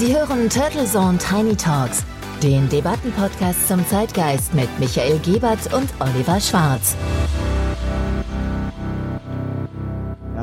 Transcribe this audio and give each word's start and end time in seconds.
Sie 0.00 0.16
hören 0.16 0.48
Turtle 0.48 0.86
Zone 0.86 1.18
Tiny 1.18 1.54
Talks, 1.54 2.06
den 2.42 2.66
Debattenpodcast 2.70 3.68
zum 3.68 3.86
Zeitgeist 3.86 4.54
mit 4.54 4.66
Michael 4.78 5.18
Gebert 5.18 5.74
und 5.74 5.90
Oliver 6.00 6.40
Schwarz. 6.40 6.96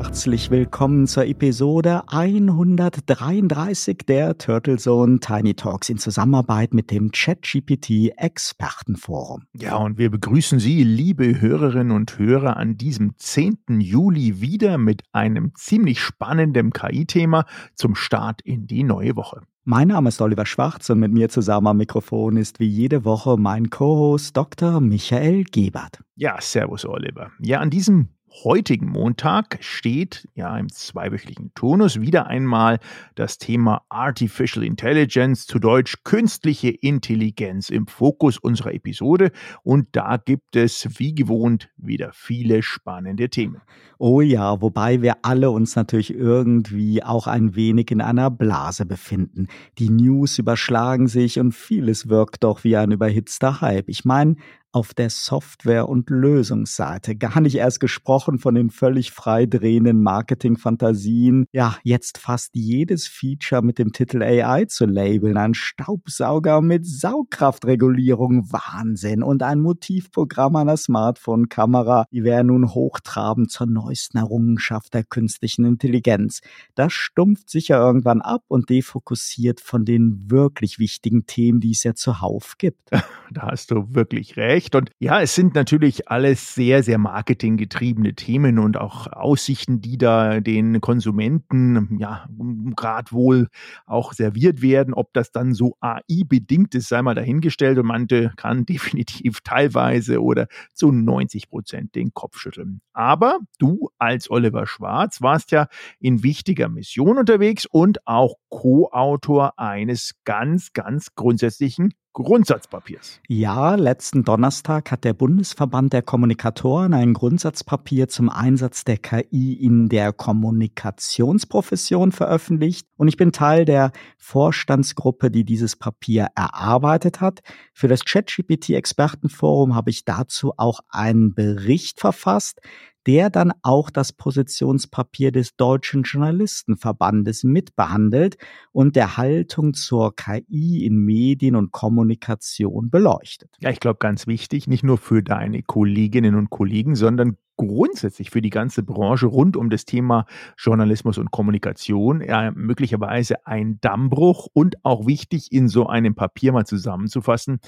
Herzlich 0.08 0.50
willkommen 0.50 1.08
zur 1.08 1.26
Episode 1.26 2.04
133 2.06 3.98
der 4.06 4.38
Turtle 4.38 4.78
Zone 4.78 5.18
Tiny 5.18 5.54
Talks 5.54 5.88
in 5.88 5.98
Zusammenarbeit 5.98 6.72
mit 6.72 6.92
dem 6.92 7.10
ChatGPT 7.10 8.12
Expertenforum. 8.16 9.42
Ja, 9.54 9.76
und 9.76 9.98
wir 9.98 10.10
begrüßen 10.10 10.60
Sie, 10.60 10.84
liebe 10.84 11.40
Hörerinnen 11.40 11.90
und 11.90 12.16
Hörer, 12.18 12.56
an 12.56 12.76
diesem 12.76 13.16
10. 13.16 13.80
Juli 13.80 14.40
wieder 14.40 14.78
mit 14.78 15.02
einem 15.12 15.52
ziemlich 15.56 16.00
spannenden 16.00 16.72
KI-Thema 16.72 17.44
zum 17.74 17.94
Start 17.96 18.40
in 18.42 18.66
die 18.66 18.84
neue 18.84 19.16
Woche. 19.16 19.42
Mein 19.70 19.88
Name 19.88 20.08
ist 20.08 20.22
Oliver 20.22 20.46
Schwarz 20.46 20.88
und 20.88 20.98
mit 20.98 21.12
mir 21.12 21.28
zusammen 21.28 21.66
am 21.66 21.76
Mikrofon 21.76 22.38
ist 22.38 22.58
wie 22.58 22.66
jede 22.66 23.04
Woche 23.04 23.36
mein 23.36 23.68
Co-Host 23.68 24.34
Dr. 24.34 24.80
Michael 24.80 25.44
Gebert. 25.44 26.02
Ja, 26.14 26.40
servus 26.40 26.86
Oliver. 26.86 27.32
Ja, 27.38 27.60
an 27.60 27.68
diesem 27.68 28.08
heutigen 28.44 28.88
Montag 28.88 29.58
steht 29.60 30.28
ja 30.34 30.56
im 30.56 30.68
zweiwöchentlichen 30.68 31.52
Turnus 31.54 32.00
wieder 32.00 32.26
einmal 32.26 32.78
das 33.14 33.38
Thema 33.38 33.82
Artificial 33.88 34.64
Intelligence, 34.64 35.46
zu 35.46 35.58
Deutsch 35.58 35.96
künstliche 36.04 36.68
Intelligenz 36.68 37.70
im 37.70 37.86
Fokus 37.86 38.38
unserer 38.38 38.74
Episode 38.74 39.30
und 39.62 39.88
da 39.92 40.16
gibt 40.16 40.56
es 40.56 40.98
wie 40.98 41.14
gewohnt 41.14 41.68
wieder 41.76 42.10
viele 42.12 42.62
spannende 42.62 43.28
Themen. 43.28 43.60
Oh 43.98 44.20
ja, 44.20 44.60
wobei 44.62 45.02
wir 45.02 45.16
alle 45.22 45.50
uns 45.50 45.74
natürlich 45.74 46.14
irgendwie 46.14 47.02
auch 47.02 47.26
ein 47.26 47.56
wenig 47.56 47.90
in 47.90 48.00
einer 48.00 48.30
Blase 48.30 48.86
befinden. 48.86 49.48
Die 49.78 49.90
News 49.90 50.38
überschlagen 50.38 51.08
sich 51.08 51.40
und 51.40 51.52
vieles 51.52 52.08
wirkt 52.08 52.44
doch 52.44 52.62
wie 52.62 52.76
ein 52.76 52.92
überhitzter 52.92 53.60
Hype. 53.60 53.88
Ich 53.88 54.04
meine, 54.04 54.36
auf 54.78 54.94
der 54.94 55.10
Software- 55.10 55.88
und 55.88 56.08
Lösungsseite. 56.08 57.16
Gar 57.16 57.40
nicht 57.40 57.56
erst 57.56 57.80
gesprochen 57.80 58.38
von 58.38 58.54
den 58.54 58.70
völlig 58.70 59.10
frei 59.10 59.44
drehenden 59.44 60.04
Marketingfantasien. 60.04 61.46
Ja, 61.50 61.76
jetzt 61.82 62.16
fast 62.16 62.54
jedes 62.54 63.08
Feature 63.08 63.62
mit 63.62 63.80
dem 63.80 63.92
Titel 63.92 64.22
AI 64.22 64.66
zu 64.66 64.86
labeln. 64.86 65.36
Ein 65.36 65.54
Staubsauger 65.54 66.60
mit 66.60 66.86
Saugkraftregulierung. 66.86 68.52
Wahnsinn. 68.52 69.24
Und 69.24 69.42
ein 69.42 69.62
Motivprogramm 69.62 70.54
einer 70.54 70.76
Smartphone-Kamera. 70.76 72.04
Die 72.12 72.22
wäre 72.22 72.44
nun 72.44 72.72
hochtrabend 72.72 73.50
zur 73.50 73.66
neuesten 73.66 74.18
Errungenschaft 74.18 74.94
der 74.94 75.02
künstlichen 75.02 75.64
Intelligenz. 75.64 76.38
Das 76.76 76.92
stumpft 76.92 77.50
sicher 77.50 77.80
irgendwann 77.80 78.20
ab 78.20 78.44
und 78.46 78.70
defokussiert 78.70 79.60
von 79.60 79.84
den 79.84 80.30
wirklich 80.30 80.78
wichtigen 80.78 81.26
Themen, 81.26 81.58
die 81.58 81.72
es 81.72 81.82
ja 81.82 81.96
zuhauf 81.96 82.54
gibt. 82.58 82.90
Da 83.30 83.48
hast 83.48 83.70
du 83.70 83.94
wirklich 83.94 84.38
recht 84.38 84.67
recht. 84.68 84.74
Und 84.74 84.90
ja, 84.98 85.20
es 85.20 85.34
sind 85.34 85.54
natürlich 85.54 86.08
alles 86.08 86.54
sehr, 86.54 86.82
sehr 86.82 86.98
marketinggetriebene 86.98 88.14
Themen 88.14 88.58
und 88.58 88.76
auch 88.76 89.06
Aussichten, 89.08 89.80
die 89.80 89.98
da 89.98 90.40
den 90.40 90.80
Konsumenten 90.80 91.98
ja 91.98 92.28
gerade 92.76 93.12
wohl 93.12 93.48
auch 93.86 94.12
serviert 94.12 94.62
werden. 94.62 94.94
Ob 94.94 95.12
das 95.12 95.32
dann 95.32 95.54
so 95.54 95.76
AI-bedingt 95.80 96.74
ist, 96.74 96.88
sei 96.88 97.02
mal 97.02 97.14
dahingestellt 97.14 97.78
und 97.78 97.86
manche 97.86 98.32
kann 98.36 98.66
definitiv 98.66 99.40
teilweise 99.42 100.22
oder 100.22 100.46
zu 100.74 100.92
90 100.92 101.48
Prozent 101.48 101.94
den 101.94 102.12
Kopf 102.12 102.38
schütteln. 102.38 102.80
Aber 102.92 103.38
du 103.58 103.90
als 103.98 104.30
Oliver 104.30 104.66
Schwarz 104.66 105.22
warst 105.22 105.50
ja 105.52 105.68
in 106.00 106.22
wichtiger 106.22 106.68
Mission 106.68 107.18
unterwegs 107.18 107.66
und 107.66 108.06
auch 108.06 108.36
Co-Autor 108.48 109.58
eines 109.58 110.14
ganz, 110.24 110.72
ganz 110.72 111.14
grundsätzlichen 111.14 111.94
Grundsatzpapiers. 112.24 113.20
Ja, 113.28 113.74
letzten 113.74 114.24
Donnerstag 114.24 114.90
hat 114.90 115.04
der 115.04 115.14
Bundesverband 115.14 115.92
der 115.92 116.02
Kommunikatoren 116.02 116.94
ein 116.94 117.14
Grundsatzpapier 117.14 118.08
zum 118.08 118.28
Einsatz 118.28 118.84
der 118.84 118.98
KI 118.98 119.54
in 119.54 119.88
der 119.88 120.12
Kommunikationsprofession 120.12 122.12
veröffentlicht 122.12 122.88
und 122.96 123.08
ich 123.08 123.16
bin 123.16 123.32
Teil 123.32 123.64
der 123.64 123.92
Vorstandsgruppe, 124.16 125.30
die 125.30 125.44
dieses 125.44 125.76
Papier 125.76 126.28
erarbeitet 126.34 127.20
hat. 127.20 127.40
Für 127.72 127.88
das 127.88 128.04
ChatGPT 128.04 128.70
Expertenforum 128.70 129.74
habe 129.74 129.90
ich 129.90 130.04
dazu 130.04 130.52
auch 130.56 130.80
einen 130.88 131.34
Bericht 131.34 132.00
verfasst, 132.00 132.60
der 133.08 133.30
dann 133.30 133.54
auch 133.62 133.88
das 133.88 134.12
Positionspapier 134.12 135.32
des 135.32 135.56
Deutschen 135.56 136.02
Journalistenverbandes 136.02 137.42
mitbehandelt 137.42 138.36
und 138.70 138.96
der 138.96 139.16
Haltung 139.16 139.72
zur 139.72 140.14
KI 140.14 140.84
in 140.84 140.98
Medien 140.98 141.56
und 141.56 141.72
Kommunikation 141.72 142.90
beleuchtet. 142.90 143.48
Ja, 143.60 143.70
ich 143.70 143.80
glaube, 143.80 143.96
ganz 143.98 144.26
wichtig, 144.26 144.66
nicht 144.68 144.84
nur 144.84 144.98
für 144.98 145.22
deine 145.22 145.62
Kolleginnen 145.62 146.34
und 146.34 146.50
Kollegen, 146.50 146.96
sondern 146.96 147.38
grundsätzlich 147.58 148.30
für 148.30 148.40
die 148.40 148.50
ganze 148.50 148.82
Branche 148.82 149.26
rund 149.26 149.56
um 149.56 149.68
das 149.68 149.84
Thema 149.84 150.24
Journalismus 150.56 151.18
und 151.18 151.30
Kommunikation 151.30 152.22
ja, 152.22 152.50
möglicherweise 152.52 153.46
ein 153.46 153.78
Dammbruch 153.80 154.48
und 154.54 154.82
auch 154.84 155.06
wichtig 155.06 155.52
in 155.52 155.68
so 155.68 155.86
einem 155.86 156.14
Papier 156.14 156.52
mal 156.52 156.64
zusammenzufassen, 156.64 157.58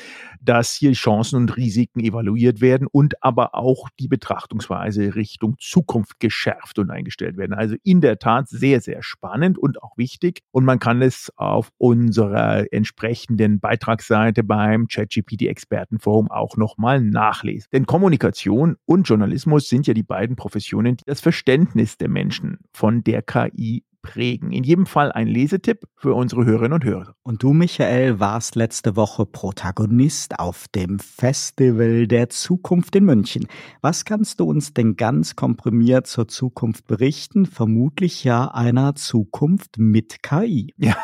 dass 0.41 0.73
hier 0.73 0.93
Chancen 0.93 1.37
und 1.37 1.56
Risiken 1.56 2.01
evaluiert 2.01 2.61
werden 2.61 2.87
und 2.91 3.23
aber 3.23 3.55
auch 3.55 3.89
die 3.99 4.09
Betrachtungsweise 4.09 5.15
Richtung 5.15 5.56
Zukunft 5.59 6.21
geschärft 6.21 6.78
und 6.78 6.91
eingestellt 6.91 7.37
werden. 7.37 7.53
Also 7.53 7.77
in 7.83 8.01
der 8.01 8.19
Tat 8.19 8.49
sehr, 8.49 8.81
sehr 8.81 9.03
spannend 9.03 9.59
und 9.59 9.83
auch 9.83 9.99
wichtig 9.99 10.43
und 10.53 10.65
man 10.65 10.78
kann 10.78 11.03
es 11.03 11.33
auf 11.37 11.71
unserer 11.78 12.72
entsprechenden 12.72 13.61
Beitragsseite 13.61 14.45
beim 14.45 14.87
ChatGPT 14.87 15.43
Expertenforum 15.43 16.31
auch 16.31 16.57
nochmal 16.57 17.01
nachlesen. 17.01 17.69
Denn 17.72 17.87
Kommunikation 17.87 18.77
und 18.87 19.09
Journalismus 19.09 19.69
sind 19.69 19.79
sind 19.80 19.86
ja 19.86 19.94
die 19.94 20.02
beiden 20.02 20.36
Professionen, 20.36 20.98
die 20.98 21.04
das 21.06 21.22
Verständnis 21.22 21.96
der 21.96 22.10
Menschen 22.10 22.58
von 22.70 23.02
der 23.02 23.22
KI 23.22 23.82
prägen. 24.03 24.53
In 24.53 24.65
jedem 24.65 24.87
Fall 24.87 25.12
ein 25.12 25.27
Lesetipp 25.27 25.84
für 25.97 26.15
unsere 26.15 26.44
Hörerinnen 26.44 26.72
und 26.72 26.84
Hörer. 26.84 27.15
Und 27.22 27.43
du, 27.43 27.53
Michael, 27.53 28.21
warst 28.21 28.55
letzte 28.55 28.97
Woche 28.97 29.27
Protagonist 29.27 30.38
auf 30.38 30.66
dem 30.75 30.99
Festival 30.99 32.06
der 32.06 32.28
Zukunft 32.31 32.97
in 32.97 33.05
München. 33.05 33.47
Was 33.83 34.05
kannst 34.05 34.41
du 34.41 34.44
uns 34.44 34.72
denn 34.72 34.97
ganz 34.97 35.37
komprimiert 35.37 36.06
zur 36.06 36.28
Zukunft 36.28 36.87
berichten? 36.87 37.47
Vermutlich 37.47 38.25
ja 38.25 38.47
einer 38.47 38.94
Zukunft 38.94 39.78
mit 39.78 40.22
KI. 40.22 40.75
Ja, 40.91 40.97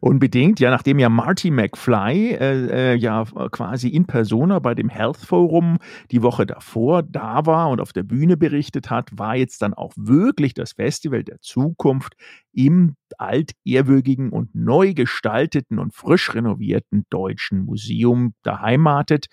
unbedingt. 0.00 0.60
Ja, 0.60 0.70
nachdem 0.70 0.98
ja 1.00 1.08
Marty 1.08 1.50
McFly 1.50 2.34
äh, 2.34 2.92
äh, 2.92 2.94
ja 2.94 3.24
quasi 3.50 3.88
in 3.88 4.06
Persona 4.06 4.60
bei 4.60 4.74
dem 4.74 4.88
Health 4.88 5.16
Forum 5.16 5.78
die 6.10 6.22
Woche 6.22 6.46
davor 6.46 7.02
da 7.02 7.44
war 7.44 7.68
und 7.70 7.80
auf 7.80 7.92
der 7.92 8.04
Bühne 8.04 8.36
berichtet 8.36 8.90
hat, 8.90 9.10
war 9.18 9.34
jetzt 9.34 9.60
dann 9.62 9.74
auch 9.74 9.92
wirklich 9.96 10.54
das 10.54 10.72
Festival 10.72 11.24
der 11.24 11.40
Zukunft 11.40 11.87
Zukunft 11.88 12.16
im 12.58 12.96
altehrwürdigen 13.18 14.30
und 14.30 14.52
neu 14.52 14.92
gestalteten 14.92 15.78
und 15.78 15.94
frisch 15.94 16.34
renovierten 16.34 17.06
Deutschen 17.08 17.64
Museum 17.64 18.34
beheimatet. 18.42 19.26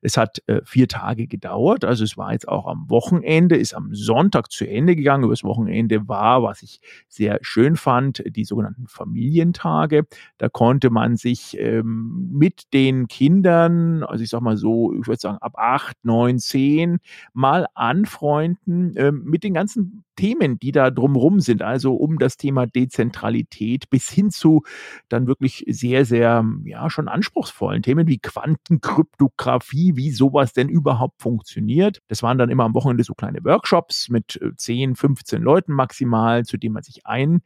Es 0.00 0.16
hat 0.16 0.42
äh, 0.46 0.60
vier 0.64 0.86
Tage 0.86 1.26
gedauert, 1.26 1.84
also 1.84 2.04
es 2.04 2.16
war 2.16 2.32
jetzt 2.32 2.46
auch 2.46 2.66
am 2.66 2.88
Wochenende, 2.88 3.56
ist 3.56 3.74
am 3.74 3.94
Sonntag 3.94 4.52
zu 4.52 4.64
Ende 4.64 4.94
gegangen. 4.94 5.24
Übers 5.24 5.42
Wochenende 5.42 6.06
war, 6.06 6.44
was 6.44 6.62
ich 6.62 6.80
sehr 7.08 7.40
schön 7.42 7.74
fand, 7.74 8.22
die 8.24 8.44
sogenannten 8.44 8.86
Familientage. 8.86 10.04
Da 10.38 10.48
konnte 10.48 10.90
man 10.90 11.16
sich 11.16 11.58
ähm, 11.58 12.30
mit 12.32 12.72
den 12.72 13.08
Kindern, 13.08 14.04
also 14.04 14.22
ich 14.22 14.30
sag 14.30 14.40
mal 14.40 14.56
so, 14.56 14.94
ich 14.94 15.08
würde 15.08 15.20
sagen 15.20 15.38
ab 15.40 15.54
acht, 15.56 15.96
neun, 16.04 16.38
zehn, 16.38 16.98
mal 17.32 17.66
anfreunden 17.74 18.94
ähm, 18.96 19.24
mit 19.24 19.42
den 19.42 19.54
ganzen 19.54 20.04
Themen, 20.16 20.58
die 20.58 20.72
da 20.72 20.90
drumherum 20.90 21.40
sind, 21.40 21.62
also 21.62 21.94
um 21.94 22.18
das 22.18 22.36
Thema 22.36 22.67
Dezentralität 22.68 23.90
bis 23.90 24.08
hin 24.10 24.30
zu 24.30 24.62
dann 25.08 25.26
wirklich 25.26 25.64
sehr, 25.68 26.04
sehr, 26.04 26.44
ja, 26.64 26.90
schon 26.90 27.08
anspruchsvollen 27.08 27.82
Themen 27.82 28.06
wie 28.06 28.18
Quantenkryptographie, 28.18 29.96
wie 29.96 30.10
sowas 30.10 30.52
denn 30.52 30.68
überhaupt 30.68 31.20
funktioniert. 31.20 32.00
Das 32.08 32.22
waren 32.22 32.38
dann 32.38 32.50
immer 32.50 32.64
am 32.64 32.74
Wochenende 32.74 33.04
so 33.04 33.14
kleine 33.14 33.44
Workshops 33.44 34.08
mit 34.08 34.40
10, 34.56 34.92
äh, 34.92 34.94
15 34.94 35.42
Leuten 35.42 35.72
maximal, 35.72 36.44
zu 36.44 36.56
denen 36.56 36.74
man 36.74 36.82
sich 36.82 37.06
ein 37.06 37.42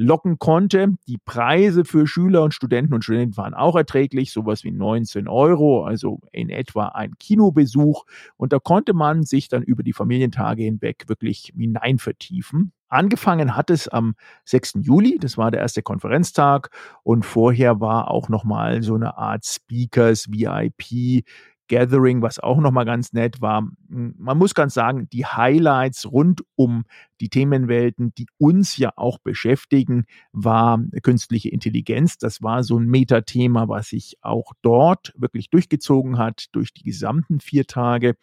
locken 0.00 0.38
konnte. 0.38 0.94
Die 1.06 1.18
Preise 1.18 1.84
für 1.84 2.06
Schüler 2.06 2.42
und 2.42 2.54
Studenten 2.54 2.94
und 2.94 3.04
Studenten 3.04 3.36
waren 3.36 3.54
auch 3.54 3.76
erträglich, 3.76 4.32
sowas 4.32 4.64
wie 4.64 4.72
19 4.72 5.28
Euro, 5.28 5.84
also 5.84 6.20
in 6.32 6.48
etwa 6.48 6.88
ein 6.88 7.18
Kinobesuch. 7.18 8.04
Und 8.36 8.52
da 8.52 8.58
konnte 8.58 8.94
man 8.94 9.24
sich 9.24 9.48
dann 9.48 9.62
über 9.62 9.82
die 9.82 9.92
Familientage 9.92 10.62
hinweg 10.62 11.04
wirklich 11.08 11.52
hinein 11.54 11.98
vertiefen. 11.98 12.72
Angefangen 12.90 13.56
hat 13.56 13.70
es 13.70 13.86
am 13.88 14.14
6. 14.44 14.80
Juli, 14.80 15.18
das 15.20 15.38
war 15.38 15.52
der 15.52 15.60
erste 15.60 15.80
Konferenztag 15.82 16.70
und 17.04 17.24
vorher 17.24 17.80
war 17.80 18.10
auch 18.10 18.28
nochmal 18.28 18.82
so 18.82 18.96
eine 18.96 19.16
Art 19.16 19.46
Speakers 19.46 20.26
VIP 20.28 21.24
Gathering, 21.70 22.20
was 22.20 22.38
auch 22.40 22.58
nochmal 22.58 22.84
ganz 22.84 23.12
nett 23.12 23.40
war. 23.40 23.66
Man 23.88 24.36
muss 24.36 24.54
ganz 24.54 24.74
sagen, 24.74 25.08
die 25.10 25.24
Highlights 25.24 26.10
rund 26.10 26.42
um 26.56 26.84
die 27.20 27.28
Themenwelten, 27.28 28.12
die 28.14 28.26
uns 28.38 28.76
ja 28.76 28.92
auch 28.96 29.18
beschäftigen, 29.18 30.04
war 30.32 30.82
künstliche 31.02 31.48
Intelligenz. 31.48 32.18
Das 32.18 32.42
war 32.42 32.64
so 32.64 32.78
ein 32.78 32.86
Metathema, 32.86 33.68
was 33.68 33.90
sich 33.90 34.16
auch 34.20 34.52
dort 34.62 35.12
wirklich 35.16 35.48
durchgezogen 35.50 36.18
hat 36.18 36.46
durch 36.52 36.74
die 36.74 36.82
gesamten 36.82 37.40
vier 37.40 37.66
Tage. 37.66 38.16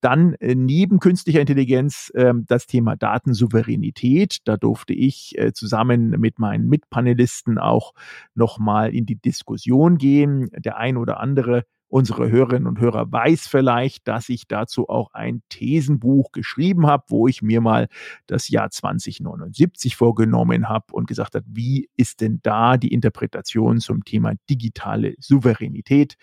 Dann 0.00 0.34
äh, 0.34 0.54
neben 0.54 1.00
künstlicher 1.00 1.40
Intelligenz 1.40 2.10
äh, 2.14 2.34
das 2.46 2.66
Thema 2.66 2.96
Datensouveränität. 2.96 4.38
Da 4.44 4.58
durfte 4.58 4.92
ich 4.92 5.38
äh, 5.38 5.52
zusammen 5.54 6.10
mit 6.10 6.38
meinen 6.38 6.68
Mitpanelisten 6.68 7.58
auch 7.58 7.94
nochmal 8.34 8.94
in 8.94 9.06
die 9.06 9.16
Diskussion 9.16 9.96
gehen. 9.96 10.50
Der 10.52 10.76
ein 10.76 10.98
oder 10.98 11.20
andere 11.20 11.64
Unsere 11.92 12.30
Hörerinnen 12.30 12.68
und 12.68 12.78
Hörer 12.78 13.10
weiß 13.10 13.48
vielleicht, 13.48 14.06
dass 14.06 14.28
ich 14.28 14.46
dazu 14.46 14.88
auch 14.88 15.12
ein 15.12 15.42
Thesenbuch 15.48 16.30
geschrieben 16.30 16.86
habe, 16.86 17.02
wo 17.08 17.26
ich 17.26 17.42
mir 17.42 17.60
mal 17.60 17.88
das 18.28 18.48
Jahr 18.48 18.70
2079 18.70 19.96
vorgenommen 19.96 20.68
habe 20.68 20.92
und 20.92 21.08
gesagt 21.08 21.34
habe, 21.34 21.44
wie 21.48 21.90
ist 21.96 22.20
denn 22.20 22.38
da 22.44 22.76
die 22.76 22.92
Interpretation 22.92 23.80
zum 23.80 24.04
Thema 24.04 24.34
digitale 24.48 25.16
Souveränität? 25.18 26.14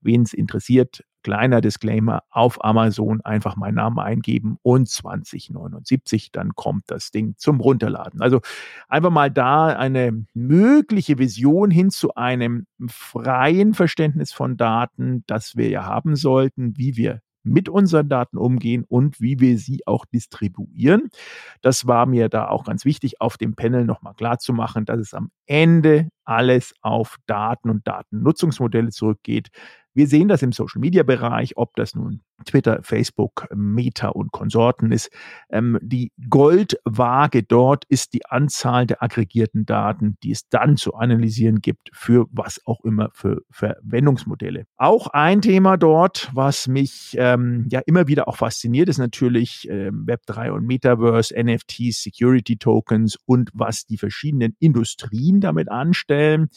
Wen 0.00 0.22
es 0.22 0.32
interessiert, 0.32 1.04
kleiner 1.22 1.60
Disclaimer, 1.60 2.22
auf 2.30 2.64
Amazon 2.64 3.20
einfach 3.22 3.56
meinen 3.56 3.76
Namen 3.76 3.98
eingeben 3.98 4.58
und 4.62 4.88
2079, 4.88 6.32
dann 6.32 6.54
kommt 6.54 6.84
das 6.86 7.10
Ding 7.10 7.34
zum 7.36 7.60
Runterladen. 7.60 8.20
Also 8.20 8.40
einfach 8.88 9.10
mal 9.10 9.30
da 9.30 9.68
eine 9.68 10.24
mögliche 10.34 11.18
Vision 11.18 11.70
hin 11.70 11.90
zu 11.90 12.14
einem 12.14 12.66
freien 12.88 13.74
Verständnis 13.74 14.32
von 14.32 14.56
Daten, 14.56 15.24
das 15.26 15.56
wir 15.56 15.68
ja 15.68 15.84
haben 15.84 16.16
sollten, 16.16 16.76
wie 16.76 16.96
wir 16.96 17.20
mit 17.42 17.68
unseren 17.68 18.08
Daten 18.08 18.36
umgehen 18.36 18.84
und 18.86 19.20
wie 19.20 19.40
wir 19.40 19.58
sie 19.58 19.86
auch 19.86 20.04
distribuieren. 20.04 21.08
Das 21.62 21.86
war 21.86 22.06
mir 22.06 22.28
da 22.28 22.48
auch 22.48 22.64
ganz 22.64 22.84
wichtig, 22.84 23.20
auf 23.20 23.36
dem 23.38 23.54
Panel 23.54 23.84
nochmal 23.84 24.14
klar 24.14 24.38
zu 24.38 24.52
machen, 24.52 24.84
dass 24.84 25.00
es 25.00 25.14
am 25.14 25.30
Ende 25.46 26.10
alles 26.24 26.74
auf 26.82 27.16
Daten 27.26 27.70
und 27.70 27.86
Datennutzungsmodelle 27.86 28.90
zurückgeht. 28.90 29.48
Wir 29.92 30.06
sehen 30.06 30.28
das 30.28 30.42
im 30.42 30.52
Social-Media-Bereich, 30.52 31.56
ob 31.56 31.74
das 31.76 31.94
nun 31.94 32.22
Twitter, 32.44 32.80
Facebook, 32.82 33.48
Meta 33.54 34.08
und 34.08 34.32
Konsorten 34.32 34.92
ist. 34.92 35.10
Ähm, 35.50 35.78
die 35.82 36.12
Goldwaage 36.28 37.42
dort 37.42 37.84
ist 37.86 38.12
die 38.12 38.24
Anzahl 38.26 38.86
der 38.86 39.02
aggregierten 39.02 39.66
Daten, 39.66 40.16
die 40.22 40.30
es 40.30 40.48
dann 40.48 40.76
zu 40.76 40.94
analysieren 40.94 41.60
gibt, 41.60 41.90
für 41.92 42.26
was 42.30 42.60
auch 42.64 42.84
immer 42.84 43.10
für 43.12 43.42
Verwendungsmodelle. 43.50 44.66
Auch 44.76 45.08
ein 45.08 45.42
Thema 45.42 45.76
dort, 45.76 46.30
was 46.32 46.68
mich 46.68 47.16
ähm, 47.18 47.66
ja 47.70 47.80
immer 47.84 48.08
wieder 48.08 48.28
auch 48.28 48.36
fasziniert, 48.36 48.88
ist 48.88 48.98
natürlich 48.98 49.68
ähm, 49.68 50.06
Web3 50.06 50.50
und 50.50 50.66
Metaverse, 50.66 51.34
NFTs, 51.36 52.02
Security 52.02 52.56
Tokens 52.56 53.18
und 53.26 53.50
was 53.54 53.86
die 53.86 53.98
verschiedenen 53.98 54.56
Industrien 54.60 55.40
damit 55.40 55.68
anstellen 55.68 56.48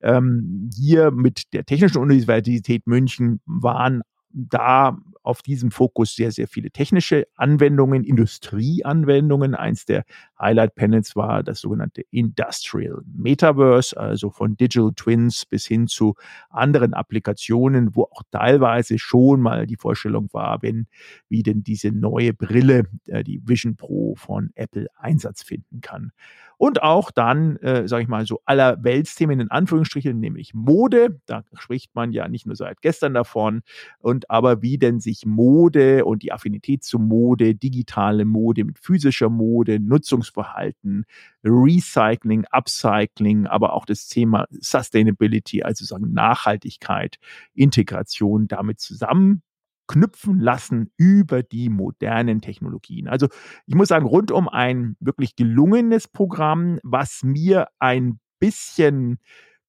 ähm, 0.00 0.70
hier 0.74 1.10
mit 1.10 1.52
der 1.52 1.64
Technischen 1.64 1.98
Universität 1.98 2.86
München 2.86 3.40
waren 3.46 4.02
da 4.30 4.98
auf 5.22 5.42
diesem 5.42 5.70
Fokus 5.70 6.14
sehr, 6.14 6.32
sehr 6.32 6.48
viele 6.48 6.70
technische 6.70 7.26
Anwendungen, 7.34 8.04
Industrieanwendungen. 8.04 9.54
Eins 9.54 9.84
der 9.84 10.04
Highlight 10.38 10.74
Panels 10.74 11.16
war 11.16 11.42
das 11.42 11.60
sogenannte 11.60 12.02
Industrial 12.10 13.02
Metaverse, 13.04 13.96
also 13.96 14.30
von 14.30 14.56
Digital 14.56 14.92
Twins 14.96 15.44
bis 15.44 15.66
hin 15.66 15.86
zu 15.86 16.14
anderen 16.48 16.94
Applikationen, 16.94 17.94
wo 17.94 18.04
auch 18.04 18.22
teilweise 18.30 18.98
schon 18.98 19.40
mal 19.40 19.66
die 19.66 19.76
Vorstellung 19.76 20.28
war, 20.32 20.62
wenn, 20.62 20.86
wie 21.28 21.42
denn 21.42 21.62
diese 21.62 21.90
neue 21.90 22.32
Brille, 22.32 22.84
äh, 23.06 23.24
die 23.24 23.42
Vision 23.46 23.76
Pro 23.76 24.14
von 24.14 24.50
Apple 24.54 24.86
Einsatz 24.96 25.42
finden 25.42 25.80
kann. 25.80 26.12
Und 26.58 26.82
auch 26.82 27.12
dann, 27.12 27.56
äh, 27.58 27.86
sage 27.86 28.02
ich 28.02 28.08
mal, 28.08 28.26
so 28.26 28.40
aller 28.44 28.82
Weltsthemen 28.82 29.38
in 29.38 29.50
Anführungsstrichen, 29.50 30.18
nämlich 30.18 30.54
Mode. 30.54 31.20
Da 31.26 31.44
spricht 31.54 31.94
man 31.94 32.12
ja 32.12 32.28
nicht 32.28 32.46
nur 32.46 32.56
seit 32.56 32.82
gestern 32.82 33.14
davon. 33.14 33.62
Und 34.00 34.28
aber 34.28 34.60
wie 34.60 34.76
denn 34.76 34.98
sich 34.98 35.24
Mode 35.24 36.04
und 36.04 36.22
die 36.24 36.32
Affinität 36.32 36.82
zu 36.82 36.98
Mode, 36.98 37.54
digitale 37.54 38.24
Mode 38.24 38.64
mit 38.64 38.78
physischer 38.80 39.30
Mode, 39.30 39.78
Nutzungsverhalten, 39.78 41.04
Recycling, 41.44 42.44
Upcycling, 42.50 43.46
aber 43.46 43.72
auch 43.72 43.86
das 43.86 44.08
Thema 44.08 44.46
Sustainability, 44.50 45.62
also 45.62 45.84
sagen 45.84 46.12
Nachhaltigkeit, 46.12 47.18
Integration 47.54 48.48
damit 48.48 48.80
zusammen 48.80 49.42
knüpfen 49.88 50.38
lassen 50.38 50.92
über 50.96 51.42
die 51.42 51.68
modernen 51.68 52.40
Technologien. 52.40 53.08
Also 53.08 53.26
ich 53.66 53.74
muss 53.74 53.88
sagen, 53.88 54.06
rundum 54.06 54.48
ein 54.48 54.96
wirklich 55.00 55.34
gelungenes 55.34 56.06
Programm, 56.06 56.78
was 56.84 57.22
mir 57.24 57.68
ein 57.80 58.20
bisschen 58.38 59.18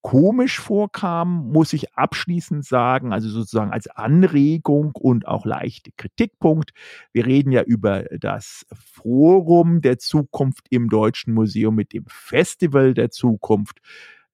komisch 0.02 0.60
vorkam, 0.60 1.52
muss 1.52 1.74
ich 1.74 1.94
abschließend 1.96 2.66
sagen, 2.66 3.12
also 3.12 3.28
sozusagen 3.30 3.72
als 3.72 3.88
Anregung 3.88 4.92
und 4.94 5.28
auch 5.28 5.46
leichte 5.46 5.92
Kritikpunkt. 5.98 6.72
Wir 7.12 7.26
reden 7.26 7.52
ja 7.52 7.64
über 7.64 8.04
das 8.20 8.66
Forum 8.74 9.82
der 9.82 9.98
Zukunft 9.98 10.68
im 10.70 10.90
Deutschen 10.90 11.34
Museum 11.34 11.76
mit 11.76 11.94
dem 11.94 12.06
Festival 12.08 12.94
der 12.94 13.12
Zukunft. 13.12 13.80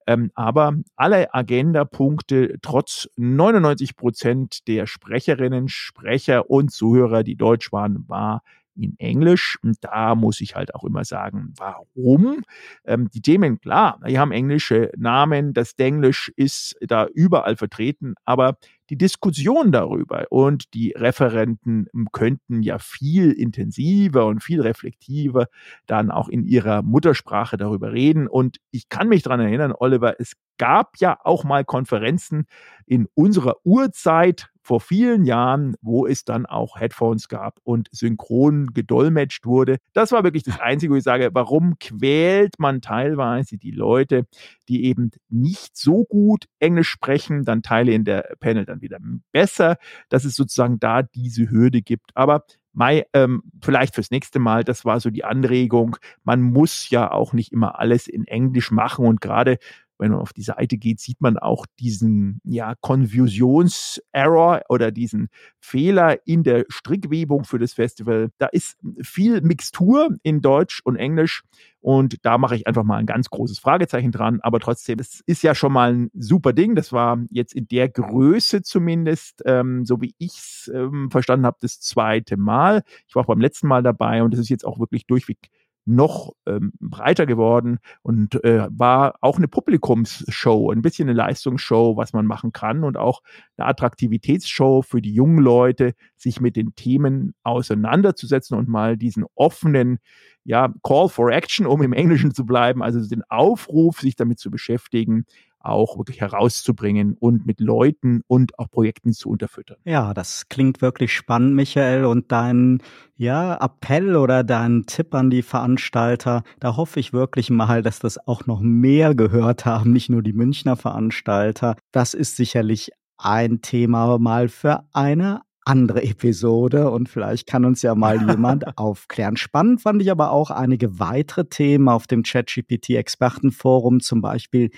Ähm, 0.07 0.31
aber 0.35 0.75
alle 0.95 1.33
Agendapunkte, 1.33 2.57
trotz 2.61 3.09
99 3.17 3.95
Prozent 3.95 4.67
der 4.67 4.85
Sprecherinnen, 4.85 5.67
Sprecher 5.67 6.49
und 6.49 6.71
Zuhörer, 6.71 7.23
die 7.23 7.35
deutsch 7.35 7.71
waren, 7.71 8.07
war 8.07 8.43
in 8.75 8.97
Englisch. 8.99 9.57
Und 9.63 9.77
da 9.81 10.15
muss 10.15 10.41
ich 10.41 10.55
halt 10.55 10.75
auch 10.75 10.83
immer 10.83 11.05
sagen, 11.05 11.53
warum? 11.57 12.43
Ähm, 12.85 13.09
die 13.13 13.21
Themen, 13.21 13.59
klar, 13.59 13.99
die 14.07 14.19
haben 14.19 14.31
englische 14.31 14.91
Namen, 14.97 15.53
das 15.53 15.75
Denglisch 15.75 16.31
ist 16.35 16.75
da 16.81 17.07
überall 17.07 17.57
vertreten, 17.57 18.15
aber 18.25 18.57
die 18.89 18.97
Diskussion 18.97 19.71
darüber 19.71 20.25
und 20.29 20.73
die 20.73 20.91
Referenten 20.95 21.87
könnten 22.11 22.61
ja 22.61 22.77
viel 22.77 23.31
intensiver 23.31 24.27
und 24.27 24.43
viel 24.43 24.61
reflektiver 24.61 25.47
dann 25.87 26.11
auch 26.11 26.29
in 26.29 26.43
ihrer 26.43 26.83
Muttersprache 26.83 27.57
darüber 27.57 27.93
reden. 27.93 28.27
Und 28.27 28.57
ich 28.71 28.89
kann 28.89 29.09
mich 29.09 29.23
daran 29.23 29.39
erinnern, 29.39 29.73
Oliver, 29.77 30.19
es 30.19 30.33
gab 30.57 30.97
ja 30.99 31.17
auch 31.23 31.43
mal 31.43 31.65
Konferenzen 31.65 32.45
in 32.85 33.07
unserer 33.15 33.55
Urzeit 33.63 34.51
vor 34.65 34.81
vielen 34.81 35.25
Jahren, 35.25 35.75
wo 35.83 36.07
es 36.07 36.25
dann 36.25 36.47
auch 36.47 36.79
Headphones 36.79 37.29
gab 37.29 37.59
und 37.63 37.87
synchron 37.91 38.73
gedolmetscht 38.73 39.45
wurde. 39.45 39.77
Das 39.93 40.11
war 40.11 40.23
wirklich 40.23 40.41
das 40.41 40.59
Einzige, 40.59 40.91
wo 40.91 40.97
ich 40.97 41.03
sage, 41.03 41.29
warum 41.33 41.77
quält 41.79 42.57
man 42.57 42.81
teilweise 42.81 43.59
die 43.59 43.69
Leute, 43.69 44.25
die 44.67 44.85
eben 44.85 45.11
nicht 45.29 45.77
so 45.77 46.03
gut 46.05 46.45
Englisch 46.57 46.89
sprechen, 46.89 47.43
dann 47.43 47.61
Teile 47.61 47.91
in 47.91 48.05
der 48.05 48.27
Panel 48.39 48.65
dann 48.65 48.81
wieder 48.81 48.97
besser, 49.31 49.77
dass 50.09 50.25
es 50.25 50.33
sozusagen 50.33 50.79
da 50.79 51.03
diese 51.03 51.51
Hürde 51.51 51.83
gibt. 51.83 52.09
Aber 52.15 52.43
Mai, 52.73 53.05
ähm, 53.13 53.43
vielleicht 53.61 53.95
fürs 53.95 54.11
nächste 54.11 54.39
Mal, 54.39 54.65
das 54.65 54.83
war 54.83 54.99
so 54.99 55.09
die 55.09 55.23
Anregung. 55.23 55.95
Man 56.25 56.41
muss 56.41 56.89
ja 56.89 57.09
auch 57.09 57.31
nicht 57.31 57.53
immer 57.53 57.79
alles 57.79 58.07
in 58.07 58.25
Englisch 58.27 58.69
machen 58.69 59.05
und 59.05 59.21
gerade 59.21 59.59
wenn 59.97 60.11
man 60.11 60.19
auf 60.19 60.33
die 60.33 60.43
Seite 60.43 60.77
geht, 60.77 60.99
sieht 60.99 61.21
man 61.21 61.37
auch 61.37 61.65
diesen 61.79 62.41
ja, 62.43 62.75
Konfusionserror 62.81 64.61
oder 64.69 64.91
diesen 64.91 65.29
Fehler 65.59 66.17
in 66.25 66.43
der 66.43 66.65
Strickwebung 66.69 67.45
für 67.45 67.59
das 67.59 67.73
Festival. 67.73 68.29
Da 68.37 68.47
ist 68.47 68.77
viel 69.01 69.41
Mixtur 69.41 70.09
in 70.23 70.41
Deutsch 70.41 70.81
und 70.83 70.95
Englisch 70.95 71.43
und 71.85 72.25
da 72.25 72.39
mache 72.39 72.55
ich 72.55 72.65
einfach 72.65 72.83
mal 72.83 72.97
ein 72.97 73.05
ganz 73.05 73.29
großes 73.29 73.59
Fragezeichen 73.59 74.11
dran. 74.11 74.39
Aber 74.41 74.59
trotzdem, 74.59 74.97
es 74.97 75.21
ist 75.27 75.43
ja 75.43 75.53
schon 75.53 75.71
mal 75.71 75.93
ein 75.93 76.09
super 76.15 76.51
Ding. 76.51 76.73
Das 76.73 76.91
war 76.91 77.19
jetzt 77.29 77.53
in 77.53 77.67
der 77.67 77.89
Größe 77.89 78.63
zumindest, 78.63 79.43
ähm, 79.45 79.85
so 79.85 80.01
wie 80.01 80.15
ich 80.17 80.33
es 80.33 80.71
ähm, 80.73 81.11
verstanden 81.11 81.45
habe, 81.45 81.57
das 81.61 81.79
zweite 81.79 82.37
Mal. 82.37 82.81
Ich 83.07 83.15
war 83.15 83.21
auch 83.21 83.27
beim 83.27 83.39
letzten 83.39 83.67
Mal 83.67 83.83
dabei 83.83 84.23
und 84.23 84.33
es 84.33 84.39
ist 84.39 84.49
jetzt 84.49 84.65
auch 84.65 84.79
wirklich 84.79 85.05
durchweg 85.05 85.37
noch 85.85 86.33
ähm, 86.47 86.73
breiter 86.79 87.25
geworden 87.25 87.79
und 88.01 88.43
äh, 88.43 88.67
war 88.69 89.15
auch 89.21 89.37
eine 89.37 89.47
Publikumsshow, 89.47 90.71
ein 90.71 90.81
bisschen 90.81 91.07
eine 91.07 91.17
Leistungsshow, 91.17 91.95
was 91.95 92.11
man 92.13 92.25
machen 92.25 92.51
kann 92.51 92.83
und 92.83 92.97
auch 92.97 93.21
eine 93.57 93.67
Attraktivitätsshow 93.67 94.81
für 94.81 95.01
die 95.01 95.13
jungen 95.13 95.39
Leute, 95.39 95.93
sich 96.17 96.41
mit 96.41 96.55
den 96.55 96.75
Themen 96.75 97.35
auseinanderzusetzen 97.43 98.57
und 98.57 98.67
mal 98.67 98.97
diesen 98.97 99.25
offenen 99.35 99.99
ja, 100.43 100.71
Call 100.83 101.09
for 101.09 101.31
Action, 101.31 101.65
um 101.65 101.81
im 101.81 101.93
Englischen 101.93 102.33
zu 102.33 102.45
bleiben, 102.45 102.83
also 102.83 103.07
den 103.07 103.23
Aufruf, 103.29 103.99
sich 103.99 104.15
damit 104.15 104.39
zu 104.39 104.51
beschäftigen, 104.51 105.25
auch 105.65 105.97
wirklich 105.97 106.21
herauszubringen 106.21 107.15
und 107.19 107.45
mit 107.45 107.59
Leuten 107.59 108.21
und 108.27 108.57
auch 108.59 108.69
Projekten 108.69 109.13
zu 109.13 109.29
unterfüttern. 109.29 109.77
Ja, 109.85 110.13
das 110.13 110.47
klingt 110.49 110.81
wirklich 110.81 111.13
spannend, 111.13 111.55
Michael. 111.55 112.05
Und 112.05 112.31
dein 112.31 112.81
ja, 113.17 113.55
Appell 113.55 114.15
oder 114.15 114.43
dein 114.43 114.85
Tipp 114.85 115.13
an 115.13 115.29
die 115.29 115.41
Veranstalter, 115.41 116.43
da 116.59 116.75
hoffe 116.75 116.99
ich 116.99 117.13
wirklich 117.13 117.49
mal, 117.49 117.81
dass 117.81 117.99
das 117.99 118.17
auch 118.27 118.45
noch 118.45 118.61
mehr 118.61 119.15
gehört 119.15 119.65
haben, 119.65 119.91
nicht 119.91 120.09
nur 120.09 120.21
die 120.21 120.33
Münchner 120.33 120.75
Veranstalter. 120.75 121.75
Das 121.91 122.13
ist 122.13 122.35
sicherlich 122.35 122.91
ein 123.17 123.61
Thema 123.61 124.17
mal 124.17 124.49
für 124.49 124.83
eine 124.93 125.41
andere 125.65 126.03
Episode 126.03 126.91
und 126.91 127.09
vielleicht 127.09 127.47
kann 127.47 127.65
uns 127.65 127.81
ja 127.81 127.95
mal 127.95 128.17
jemand 128.29 128.77
aufklären. 128.77 129.35
Spannend 129.35 129.81
fand 129.81 130.01
ich 130.01 130.11
aber 130.11 130.31
auch 130.31 130.51
einige 130.51 130.99
weitere 130.99 131.45
Themen 131.45 131.89
auf 131.89 132.07
dem 132.07 132.23
ChatGPT-Expertenforum, 132.23 133.99
zum 133.99 134.21
Beispiel 134.21 134.69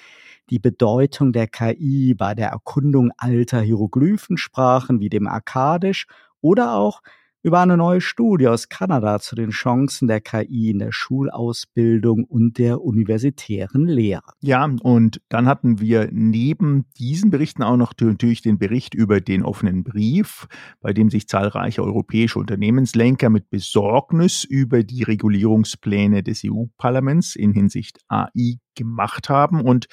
die 0.50 0.60
Bedeutung 0.60 1.34
der 1.34 1.48
KI 1.48 2.13
bei 2.13 2.34
der 2.36 2.50
Erkundung 2.50 3.12
alter 3.18 3.62
Hieroglyphensprachen 3.62 5.00
wie 5.00 5.10
dem 5.10 5.27
Akkadisch 5.27 6.08
oder 6.42 6.75
auch 6.75 7.01
über 7.48 7.62
eine 7.62 7.77
neue 7.77 8.01
Studie 8.01 8.50
aus 8.50 8.68
Kanada 8.68 9.20
zu 9.20 9.36
den 9.36 9.51
Chancen 9.51 10.10
der 10.10 10.20
KI 10.20 10.72
in 10.72 10.80
der 10.80 10.92
Schulausbildung 10.92 12.25
und 12.25 12.58
der 12.58 12.82
universitären 12.82 13.86
Lehre. 13.86 14.34
Ja, 14.42 14.70
und 14.82 15.22
dann 15.30 15.48
hatten 15.48 15.80
wir 15.80 16.10
neben 16.12 16.86
diesen 16.98 17.30
Berichten 17.30 17.63
auch 17.63 17.77
noch 17.77 17.94
natürlich 18.01 18.42
den 18.42 18.58
Bericht 18.58 18.96
über 18.96 19.22
den 19.22 19.44
offenen 19.44 19.86
Brief, 19.86 20.48
bei 20.82 20.92
dem 20.92 21.10
sich 21.10 21.30
zahlreiche 21.30 21.84
europäische 21.84 22.38
Unternehmenslenker 22.38 23.30
mit 23.30 23.50
Besorgnis 23.50 24.44
über 24.44 24.84
die 24.84 25.04
Regulierungspläne 25.04 26.24
des 26.24 26.42
EU-Parlaments 26.44 27.38
in 27.38 27.54
Hinsicht 27.54 28.00
AI 28.10 28.58
gemacht 28.75 29.30
haben 29.30 29.62
und 29.62 29.88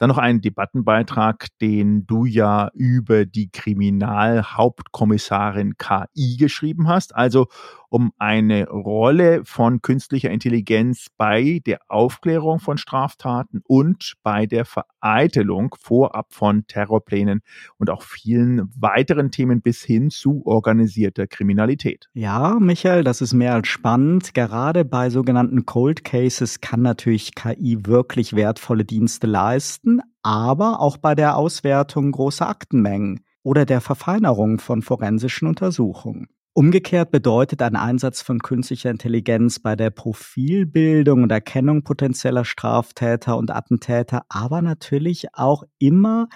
dann 0.00 0.08
noch 0.08 0.18
einen 0.18 0.40
Debattenbeitrag, 0.40 1.48
den 1.60 2.06
du 2.06 2.24
ja 2.24 2.70
über 2.72 3.26
die 3.26 3.50
Kriminalhauptkommissarin 3.50 5.76
KI 5.76 6.38
geschrieben 6.38 6.88
hast. 6.88 7.14
Also 7.14 7.48
um 7.90 8.12
eine 8.18 8.68
Rolle 8.68 9.44
von 9.44 9.82
künstlicher 9.82 10.30
Intelligenz 10.30 11.08
bei 11.16 11.60
der 11.66 11.80
Aufklärung 11.88 12.60
von 12.60 12.78
Straftaten 12.78 13.62
und 13.66 14.14
bei 14.22 14.46
der 14.46 14.64
Vereitelung 14.64 15.74
vorab 15.78 16.32
von 16.32 16.66
Terrorplänen 16.66 17.42
und 17.78 17.90
auch 17.90 18.02
vielen 18.02 18.70
weiteren 18.76 19.32
Themen 19.32 19.60
bis 19.60 19.82
hin 19.82 20.10
zu 20.10 20.42
organisierter 20.46 21.26
Kriminalität. 21.26 22.08
Ja, 22.14 22.56
Michael, 22.60 23.02
das 23.02 23.20
ist 23.20 23.34
mehr 23.34 23.54
als 23.54 23.66
spannend. 23.66 24.34
Gerade 24.34 24.84
bei 24.84 25.10
sogenannten 25.10 25.66
Cold 25.66 26.04
Cases 26.04 26.60
kann 26.60 26.82
natürlich 26.82 27.34
KI 27.34 27.86
wirklich 27.86 28.36
wertvolle 28.36 28.84
Dienste 28.84 29.26
leisten, 29.26 29.89
aber 30.22 30.80
auch 30.80 30.96
bei 30.96 31.14
der 31.14 31.36
Auswertung 31.36 32.12
großer 32.12 32.48
Aktenmengen 32.48 33.24
oder 33.42 33.64
der 33.64 33.80
Verfeinerung 33.80 34.60
von 34.60 34.82
forensischen 34.82 35.48
Untersuchungen. 35.48 36.28
Umgekehrt 36.52 37.10
bedeutet 37.10 37.62
ein 37.62 37.76
Einsatz 37.76 38.22
von 38.22 38.40
künstlicher 38.40 38.90
Intelligenz 38.90 39.60
bei 39.60 39.76
der 39.76 39.90
Profilbildung 39.90 41.22
und 41.22 41.32
Erkennung 41.32 41.84
potenzieller 41.84 42.44
Straftäter 42.44 43.36
und 43.36 43.50
Attentäter 43.50 44.22
aber 44.28 44.60
natürlich 44.60 45.28
auch 45.32 45.62
immer 45.78 46.28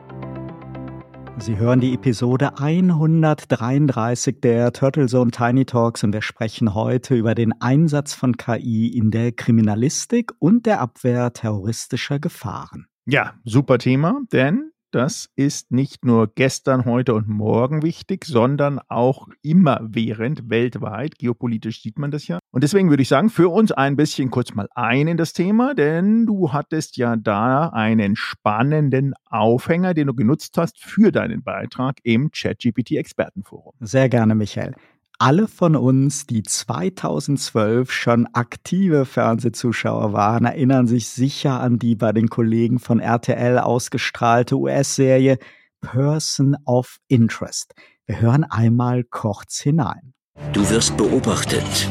Sie 1.39 1.59
hören 1.59 1.81
die 1.81 1.95
Episode 1.95 2.57
133 2.57 4.41
der 4.41 4.73
Turtle 4.73 5.07
Zone 5.07 5.33
Tiny 5.33 5.65
Talks 5.65 6.05
und 6.05 6.13
wir 6.13 6.23
sprechen 6.23 6.75
heute 6.75 7.17
über 7.17 7.35
den 7.35 7.53
Einsatz 7.61 8.15
von 8.15 8.37
KI 8.37 8.97
in 8.97 9.11
der 9.11 9.33
Kriminalistik 9.33 10.35
und 10.39 10.67
der 10.67 10.81
Abwehr 10.81 11.33
terroristischer 11.33 12.21
Gefahren. 12.21 12.87
Ja, 13.07 13.35
super 13.45 13.79
Thema, 13.79 14.21
denn 14.33 14.71
das 14.95 15.29
ist 15.35 15.73
nicht 15.73 16.05
nur 16.05 16.33
gestern, 16.35 16.85
heute 16.85 17.15
und 17.15 17.29
morgen 17.29 17.83
wichtig, 17.83 18.25
sondern 18.25 18.81
auch 18.89 19.29
immerwährend 19.43 20.49
weltweit. 20.51 21.19
Geopolitisch 21.19 21.83
sieht 21.83 21.99
man 21.99 22.11
das 22.11 22.29
ja. 22.29 22.39
Und 22.51 22.63
deswegen 22.63 22.91
würde 22.91 23.03
ich 23.03 23.09
sagen, 23.09 23.31
für 23.31 23.49
uns 23.49 23.73
ein 23.73 23.97
bisschen 23.97 24.31
kurz 24.31 24.55
mal 24.55 24.69
ein 24.75 25.09
in 25.09 25.17
das 25.17 25.33
Thema, 25.33 25.75
denn 25.75 26.27
du 26.27 26.53
hattest 26.53 26.97
ja 26.97 27.17
da 27.17 27.71
einen 27.71 28.17
spannenden 28.17 29.15
Aufhänger, 29.29 29.95
den 29.95 30.07
du 30.07 30.15
genutzt 30.15 30.57
hast 30.59 30.79
für 30.79 31.11
deinen 31.11 31.43
Beitrag 31.43 31.99
im 32.05 32.31
ChatGPT 32.31 32.93
Expertenforum. 32.93 33.75
Sehr 33.81 34.09
gerne, 34.09 34.35
Michael 34.35 34.75
alle 35.19 35.49
von 35.49 35.77
uns, 35.77 36.27
die 36.27 36.43
2012 36.43 37.91
schon 37.93 38.27
aktive 38.33 39.05
Fernsehzuschauer 39.05 40.13
waren, 40.13 40.45
erinnern 40.45 40.87
sich 40.87 41.09
sicher 41.09 41.61
an 41.61 41.79
die 41.79 41.95
bei 41.95 42.13
den 42.13 42.29
Kollegen 42.29 42.79
von 42.79 43.01
RTL 43.01 43.59
ausgestrahlte 43.59 44.57
US-Serie 44.57 45.39
Person 45.81 46.57
of 46.65 46.99
Interest. 47.09 47.75
Wir 48.07 48.21
hören 48.21 48.45
einmal 48.45 49.05
kurz 49.05 49.61
hinein. 49.61 50.15
Du 50.53 50.69
wirst 50.69 50.97
beobachtet. 50.97 51.89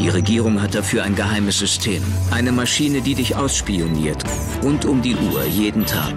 Die 0.00 0.08
Regierung 0.08 0.60
hat 0.60 0.74
dafür 0.74 1.04
ein 1.04 1.14
geheimes 1.14 1.58
System. 1.58 2.02
Eine 2.30 2.52
Maschine, 2.52 3.02
die 3.02 3.14
dich 3.14 3.36
ausspioniert. 3.36 4.24
Rund 4.62 4.84
um 4.84 5.02
die 5.02 5.16
Uhr, 5.16 5.44
jeden 5.44 5.86
Tag. 5.86 6.14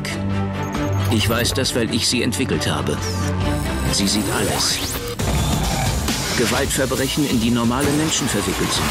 Ich 1.11 1.29
weiß 1.29 1.53
das, 1.53 1.75
weil 1.75 1.93
ich 1.93 2.07
sie 2.07 2.23
entwickelt 2.23 2.69
habe. 2.69 2.97
Sie 3.91 4.07
sieht 4.07 4.29
alles 4.31 5.10
Gewaltverbrechen, 6.37 7.29
in 7.29 7.39
die 7.39 7.51
normale 7.51 7.89
Menschen 7.91 8.27
verwickelt 8.27 8.71
sind. 8.71 8.85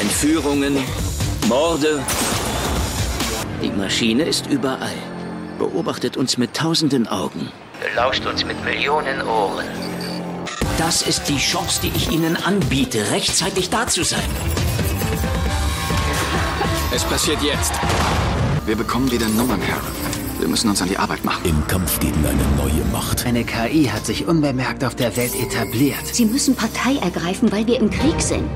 Entführungen, 0.00 0.76
Morde. 1.48 2.02
Die 3.62 3.70
Maschine 3.70 4.24
ist 4.24 4.46
überall. 4.46 4.94
Beobachtet 5.58 6.16
uns 6.16 6.38
mit 6.38 6.54
tausenden 6.54 7.06
Augen. 7.06 7.50
Belauscht 7.80 8.26
uns 8.26 8.44
mit 8.44 8.62
Millionen 8.64 9.22
Ohren. 9.22 9.66
Das 10.78 11.02
ist 11.02 11.28
die 11.28 11.38
Chance, 11.38 11.80
die 11.82 11.92
ich 11.94 12.10
Ihnen 12.10 12.36
anbiete, 12.36 13.10
rechtzeitig 13.10 13.70
da 13.70 13.86
zu 13.86 14.02
sein. 14.02 14.28
Es 16.94 17.04
passiert 17.04 17.42
jetzt. 17.42 17.72
Wir 18.66 18.76
bekommen 18.76 19.10
wieder 19.10 19.28
Nummern 19.28 19.60
her. 19.60 19.80
Wir 20.42 20.48
müssen 20.48 20.68
uns 20.68 20.82
an 20.82 20.88
die 20.88 20.98
Arbeit 20.98 21.24
machen. 21.24 21.48
Im 21.48 21.64
Kampf 21.68 22.00
gegen 22.00 22.18
eine 22.26 22.42
neue 22.56 22.84
Macht. 22.90 23.24
Eine 23.24 23.44
KI 23.44 23.84
hat 23.84 24.04
sich 24.04 24.26
unbemerkt 24.26 24.82
auf 24.82 24.96
der 24.96 25.16
Welt 25.16 25.40
etabliert. 25.40 26.04
Sie 26.04 26.24
müssen 26.24 26.56
Partei 26.56 26.96
ergreifen, 26.96 27.52
weil 27.52 27.68
wir 27.68 27.78
im 27.78 27.90
Krieg 27.90 28.20
sind. 28.20 28.50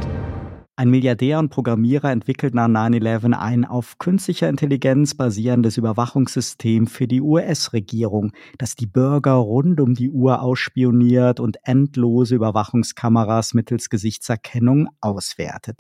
Ein 0.75 0.91
Milliardär 0.91 1.39
und 1.39 1.51
Programmierer 1.51 2.11
entwickelt 2.11 2.57
nach 2.57 2.67
9-11 2.67 3.35
ein 3.35 3.65
auf 3.65 3.99
künstlicher 3.99 4.49
Intelligenz 4.49 5.15
basierendes 5.15 5.77
Überwachungssystem 5.77 6.89
für 6.89 7.07
die 7.07 7.21
US-Regierung, 7.21 8.33
das 8.59 8.75
die 8.75 8.87
Bürger 8.87 9.35
rund 9.35 9.81
um 9.81 9.95
die 9.95 10.11
Uhr 10.11 10.43
ausspioniert 10.43 11.39
und 11.39 11.59
endlose 11.63 12.35
Überwachungskameras 12.35 13.55
mittels 13.55 13.91
Gesichtserkennung 13.91 14.89
auswertet. 15.01 15.79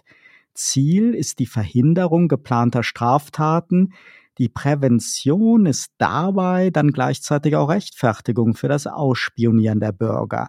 Ziel 0.54 1.14
ist 1.14 1.40
die 1.40 1.46
Verhinderung 1.46 2.28
geplanter 2.28 2.84
Straftaten, 2.84 3.92
die 4.38 4.48
Prävention 4.48 5.66
ist 5.66 5.92
dabei 5.98 6.70
dann 6.70 6.90
gleichzeitig 6.90 7.56
auch 7.56 7.68
Rechtfertigung 7.68 8.54
für 8.54 8.68
das 8.68 8.86
Ausspionieren 8.86 9.80
der 9.80 9.92
Bürger. 9.92 10.48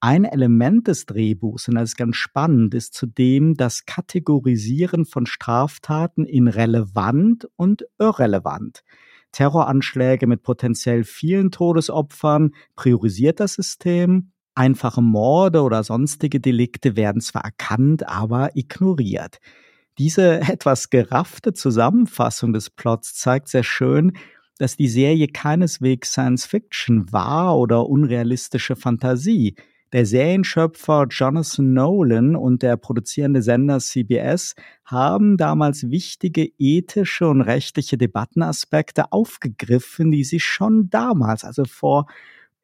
Ein 0.00 0.24
Element 0.24 0.86
des 0.86 1.06
Drehbuchs, 1.06 1.68
und 1.68 1.74
das 1.74 1.90
ist 1.90 1.96
ganz 1.96 2.16
spannend, 2.16 2.74
ist 2.74 2.94
zudem 2.94 3.54
das 3.54 3.84
Kategorisieren 3.84 5.04
von 5.04 5.26
Straftaten 5.26 6.24
in 6.24 6.46
relevant 6.46 7.48
und 7.56 7.84
irrelevant. 7.98 8.84
Terroranschläge 9.32 10.26
mit 10.26 10.42
potenziell 10.42 11.04
vielen 11.04 11.50
Todesopfern 11.50 12.52
priorisiert 12.76 13.40
das 13.40 13.54
System, 13.54 14.32
Einfache 14.58 15.02
Morde 15.02 15.62
oder 15.62 15.84
sonstige 15.84 16.40
Delikte 16.40 16.96
werden 16.96 17.20
zwar 17.20 17.44
erkannt, 17.44 18.08
aber 18.08 18.56
ignoriert. 18.56 19.38
Diese 19.98 20.40
etwas 20.48 20.90
geraffte 20.90 21.52
Zusammenfassung 21.52 22.52
des 22.52 22.70
Plots 22.70 23.14
zeigt 23.14 23.48
sehr 23.48 23.64
schön, 23.64 24.12
dass 24.58 24.76
die 24.76 24.88
Serie 24.88 25.28
keineswegs 25.28 26.12
Science 26.12 26.46
Fiction 26.46 27.12
war 27.12 27.56
oder 27.58 27.86
unrealistische 27.86 28.76
Fantasie. 28.76 29.54
Der 29.92 30.04
Serienschöpfer 30.04 31.06
Jonathan 31.08 31.72
Nolan 31.72 32.36
und 32.36 32.62
der 32.62 32.76
produzierende 32.76 33.40
Sender 33.40 33.78
CBS 33.78 34.54
haben 34.84 35.38
damals 35.38 35.90
wichtige 35.90 36.50
ethische 36.58 37.26
und 37.26 37.40
rechtliche 37.40 37.96
Debattenaspekte 37.96 39.12
aufgegriffen, 39.12 40.10
die 40.10 40.24
sie 40.24 40.40
schon 40.40 40.90
damals, 40.90 41.44
also 41.44 41.64
vor 41.64 42.06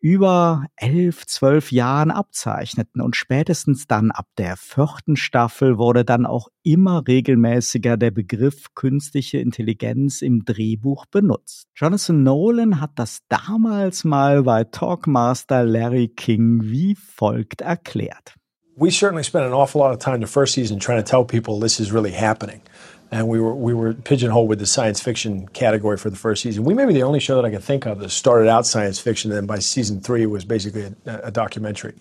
über 0.04 0.66
elf, 0.76 1.24
zwölf 1.24 1.72
Jahren 1.72 2.10
abzeichneten. 2.10 3.00
Und 3.00 3.16
spätestens 3.16 3.86
dann 3.86 4.10
ab 4.10 4.26
der 4.36 4.58
vierten 4.58 5.16
Staffel 5.16 5.78
wurde 5.78 6.04
dann 6.04 6.26
auch 6.26 6.48
immer 6.62 7.08
regelmäßiger 7.08 7.96
der 7.96 8.10
Begriff 8.10 8.74
künstliche 8.74 9.38
Intelligenz 9.38 10.20
im 10.20 10.44
Drehbuch 10.44 11.06
benutzt. 11.06 11.68
Jonathan 11.74 12.22
Nolan 12.22 12.82
hat 12.82 12.90
das 12.96 13.20
damals 13.30 14.04
mal 14.04 14.42
bei 14.42 14.64
Talkmaster 14.64 15.64
Larry 15.64 16.08
King 16.08 16.60
wie 16.64 16.96
folgt 16.96 17.62
erklärt. 17.62 18.34
We 18.76 18.90
certainly 18.90 19.24
spent 19.24 19.46
an 19.46 19.54
awful 19.54 19.80
lot 19.80 19.92
of 19.92 20.00
time 20.00 20.20
the 20.20 20.30
first 20.30 20.52
season 20.52 20.78
trying 20.78 21.02
to 21.02 21.10
tell 21.10 21.24
people 21.24 21.60
this 21.60 21.80
is 21.80 21.94
really 21.94 22.12
happening. 22.12 22.60
And 23.14 23.28
we 23.28 23.38
were 23.38 23.54
we 23.54 23.72
were 23.72 23.94
pigeonholed 23.94 24.48
with 24.48 24.58
the 24.58 24.66
science 24.66 25.00
fiction 25.00 25.46
category 25.48 25.96
for 25.96 26.10
the 26.10 26.16
first 26.16 26.42
season. 26.42 26.64
We 26.64 26.74
may 26.74 26.84
be 26.84 26.92
the 26.92 27.04
only 27.04 27.20
show 27.20 27.36
that 27.36 27.44
I 27.44 27.50
can 27.50 27.60
think 27.60 27.86
of 27.86 28.00
that 28.00 28.10
started 28.10 28.48
out 28.48 28.66
science 28.66 28.98
fiction, 28.98 29.30
and 29.30 29.38
then 29.38 29.46
by 29.46 29.60
season 29.60 30.00
three 30.00 30.24
it 30.24 30.30
was 30.30 30.44
basically 30.44 30.92
a, 31.06 31.18
a 31.22 31.30
documentary. 31.30 31.94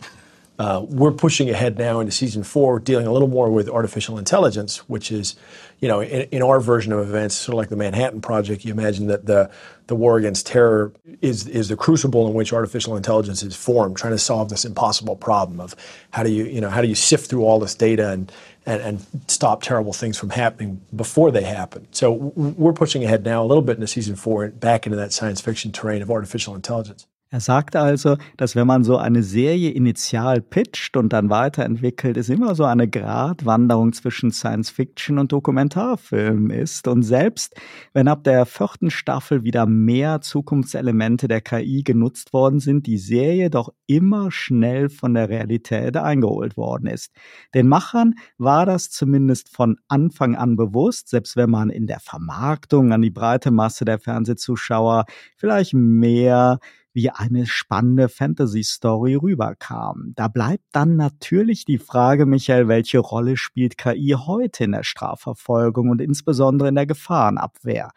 Uh, 0.57 0.85
we're 0.87 1.11
pushing 1.11 1.49
ahead 1.49 1.77
now 1.77 1.99
into 1.99 2.11
season 2.11 2.43
four, 2.43 2.79
dealing 2.79 3.07
a 3.07 3.11
little 3.11 3.27
more 3.27 3.49
with 3.49 3.67
artificial 3.67 4.19
intelligence, 4.19 4.77
which 4.87 5.11
is, 5.11 5.35
you 5.79 5.87
know, 5.87 5.99
in, 5.99 6.21
in, 6.31 6.41
our 6.43 6.59
version 6.59 6.93
of 6.93 6.99
events, 6.99 7.33
sort 7.33 7.55
of 7.55 7.57
like 7.57 7.69
the 7.69 7.75
Manhattan 7.75 8.21
Project. 8.21 8.63
You 8.63 8.71
imagine 8.71 9.07
that 9.07 9.25
the 9.25 9.51
the 9.87 9.95
war 9.95 10.17
against 10.17 10.47
terror 10.47 10.93
is 11.21 11.47
is 11.47 11.69
the 11.69 11.75
crucible 11.75 12.27
in 12.27 12.33
which 12.33 12.53
artificial 12.53 12.95
intelligence 12.95 13.43
is 13.43 13.55
formed, 13.55 13.97
trying 13.97 14.13
to 14.13 14.19
solve 14.19 14.49
this 14.49 14.63
impossible 14.65 15.15
problem 15.15 15.59
of 15.59 15.75
how 16.11 16.23
do 16.23 16.31
you, 16.31 16.45
you 16.45 16.61
know, 16.61 16.69
how 16.69 16.81
do 16.81 16.87
you 16.87 16.95
sift 16.95 17.29
through 17.29 17.43
all 17.43 17.59
this 17.59 17.75
data 17.75 18.11
and 18.11 18.31
and, 18.65 18.81
and 18.81 19.05
stop 19.27 19.61
terrible 19.61 19.93
things 19.93 20.17
from 20.17 20.29
happening 20.29 20.81
before 20.95 21.31
they 21.31 21.43
happen. 21.43 21.87
So 21.91 22.11
we're 22.13 22.73
pushing 22.73 23.03
ahead 23.03 23.23
now 23.23 23.43
a 23.43 23.47
little 23.47 23.61
bit 23.61 23.75
into 23.75 23.87
season 23.87 24.15
four, 24.15 24.47
back 24.49 24.85
into 24.85 24.95
that 24.97 25.13
science 25.13 25.41
fiction 25.41 25.71
terrain 25.71 26.01
of 26.01 26.09
artificial 26.09 26.55
intelligence. 26.55 27.07
Er 27.33 27.39
sagt 27.39 27.75
also, 27.75 28.17
dass 28.37 28.55
wenn 28.55 28.67
man 28.67 28.83
so 28.83 28.97
eine 28.97 29.23
Serie 29.23 29.71
initial 29.71 30.39
pitcht 30.39 30.95
und 30.95 31.13
dann 31.13 31.31
weiterentwickelt, 31.31 32.15
es 32.15 32.29
immer 32.29 32.53
so 32.53 32.63
eine 32.63 32.87
Gratwanderung 32.87 33.91
zwischen 33.91 34.29
Science 34.29 34.69
Fiction 34.69 35.17
und 35.17 35.31
Dokumentarfilm 35.31 36.51
ist. 36.51 36.87
Und 36.87 37.01
selbst 37.01 37.55
wenn 37.91 38.07
ab 38.07 38.23
der 38.23 38.45
vierten 38.45 38.91
Staffel 38.91 39.43
wieder 39.43 39.65
mehr 39.65 40.21
Zukunftselemente 40.21 41.27
der 41.27 41.41
KI 41.41 41.81
genutzt 41.81 42.33
worden 42.33 42.59
sind, 42.59 42.85
die 42.85 42.99
Serie 42.99 43.49
doch 43.49 43.73
immer 43.87 44.29
schnell 44.29 44.89
von 44.89 45.15
der 45.15 45.27
Realität 45.27 45.97
eingeholt 45.97 46.55
worden 46.55 46.85
ist. 46.85 47.13
Den 47.55 47.67
Machern 47.67 48.13
war 48.37 48.67
das 48.67 48.91
zumindest 48.91 49.49
von 49.49 49.77
Anfang 49.87 50.35
an 50.35 50.55
bewusst, 50.55 51.09
selbst 51.09 51.35
wenn 51.35 51.49
man 51.49 51.71
in 51.71 51.87
der 51.87 51.99
Vermarktung 51.99 52.93
an 52.93 53.01
die 53.01 53.09
breite 53.09 53.49
Masse 53.49 53.85
der 53.85 53.97
Fernsehzuschauer 53.97 55.05
vielleicht 55.35 55.73
mehr 55.73 56.59
wie 56.93 57.09
eine 57.09 57.45
spannende 57.47 58.07
Fantasy-Story 58.07 59.15
rüberkam. 59.15 60.13
Da 60.15 60.27
bleibt 60.27 60.65
dann 60.71 60.95
natürlich 60.95 61.65
die 61.65 61.79
Frage, 61.79 62.25
Michael, 62.25 62.67
welche 62.67 62.99
Rolle 62.99 63.35
spielt 63.35 63.77
KI 63.77 64.15
heute 64.17 64.63
in 64.65 64.71
der 64.71 64.83
Strafverfolgung 64.83 65.89
und 65.89 66.01
insbesondere 66.01 66.69
in 66.69 66.75
der 66.75 66.85
Gefahrenabwehr? 66.85 67.91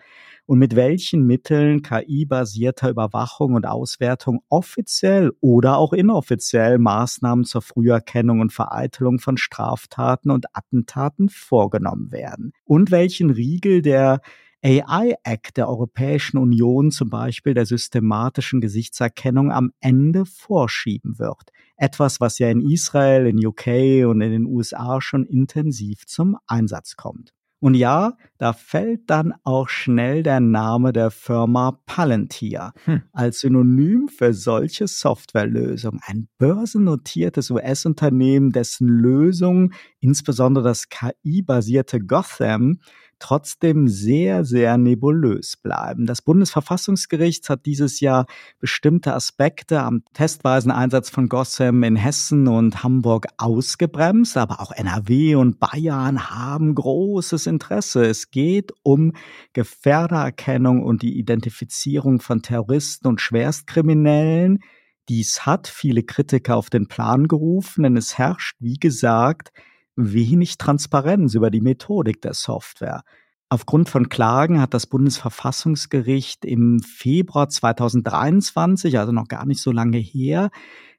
Und 0.47 0.61
mit 0.61 0.77
welchen 0.77 1.27
Mitteln 1.27 1.83
KI-basierter 1.83 2.89
Überwachung 2.89 3.55
und 3.55 3.67
Auswertung 3.67 4.43
offiziell 4.49 5.33
oder 5.41 5.77
auch 5.77 5.93
inoffiziell 5.93 6.79
Maßnahmen 6.79 7.45
zur 7.45 7.63
Früherkennung 7.63 8.41
und 8.41 8.53
Vereitelung 8.53 9.19
von 9.19 9.39
Straftaten 9.39 10.31
und 10.31 10.47
Attentaten 10.55 11.29
vorgenommen 11.29 12.13
werden? 12.13 12.53
Und 12.65 12.93
welchen 12.93 13.31
Riegel 13.31 13.83
der 13.83 14.21
AI-Act 14.65 15.57
der 15.57 15.69
Europäischen 15.69 16.39
Union 16.39 16.91
zum 16.91 17.11
Beispiel 17.11 17.55
der 17.55 17.67
systematischen 17.67 18.61
Gesichtserkennung 18.61 19.53
am 19.53 19.73
Ende 19.81 20.25
vorschieben 20.27 21.19
wird. 21.19 21.51
Etwas, 21.77 22.21
was 22.21 22.39
ja 22.39 22.49
in 22.49 22.61
Israel, 22.61 23.27
in 23.27 23.45
UK 23.45 24.07
und 24.09 24.21
in 24.21 24.33
den 24.33 24.47
USA 24.47 25.01
schon 25.01 25.25
intensiv 25.25 26.07
zum 26.07 26.37
Einsatz 26.47 26.97
kommt. 26.97 27.33
Und 27.59 27.75
ja, 27.75 28.17
da 28.37 28.53
fällt 28.53 29.09
dann 29.09 29.33
auch 29.43 29.69
schnell 29.69 30.23
der 30.23 30.41
Name 30.41 30.93
der 30.93 31.11
Firma 31.11 31.81
Palantir 31.87 32.73
hm. 32.85 33.03
als 33.13 33.41
Synonym 33.41 34.09
für 34.09 34.35
solche 34.35 34.87
Softwarelösungen. 34.87 36.01
Ein 36.05 36.29
börsennotiertes 36.39 37.51
US-Unternehmen, 37.51 38.53
dessen 38.53 38.89
Lösung, 38.89 39.73
insbesondere 40.01 40.65
das 40.65 40.91
KI-basierte 40.91 42.01
Gotham, 42.01 42.79
trotzdem 43.19 43.89
sehr, 43.89 44.45
sehr 44.45 44.77
nebulös 44.79 45.57
bleiben. 45.57 46.07
Das 46.07 46.23
Bundesverfassungsgericht 46.23 47.49
hat 47.49 47.67
dieses 47.67 48.01
Jahr 48.01 48.27
bestimmte 48.59 49.15
Aspekte 49.15 49.81
am 49.81 50.03
testweisen 50.13 50.71
Einsatz 50.71 51.11
von 51.11 51.29
Gossam 51.29 51.83
in 51.83 51.97
Hessen 51.97 52.49
und 52.49 52.83
Hamburg 52.83 53.27
ausgebremst, 53.37 54.37
aber 54.37 54.61
auch 54.61 54.73
NRW 54.73 55.37
und 55.37 55.59
Bayern 55.59 56.31
haben 56.31 56.75
großes 56.75 57.47
Interesse. 57.47 58.05
Es 58.05 58.31
geht 58.31 58.73
um 58.83 59.13
Gefährdererkennung 59.53 60.83
und 60.83 61.03
die 61.03 61.19
Identifizierung 61.19 62.21
von 62.21 62.43
Terroristen 62.43 63.09
und 63.09 63.21
Schwerstkriminellen. 63.21 64.61
Dies 65.09 65.47
hat 65.47 65.69
viele 65.69 66.03
Kritiker 66.03 66.57
auf 66.57 66.69
den 66.69 66.89
Plan 66.89 67.29
gerufen, 67.29 67.85
denn 67.85 67.97
es 67.97 68.19
herrscht, 68.19 68.57
wie 68.59 68.77
gesagt, 68.77 69.53
wenig 69.97 70.59
Transparenz 70.59 71.35
über 71.35 71.51
die 71.51 71.61
Methodik 71.61 72.21
der 72.23 72.35
Software. 72.35 73.03
Aufgrund 73.49 73.89
von 73.89 74.09
Klagen 74.09 74.61
hat 74.61 74.75
das 74.75 74.87
Bundesverfassungsgericht 74.87 76.45
im 76.45 76.81
Februar 76.81 77.49
2023, 77.49 78.99
also 78.99 79.13
noch 79.13 79.29
gar 79.29 79.47
nicht 79.47 79.63
so 79.63 79.71
lange 79.71 79.99
her, 79.99 80.51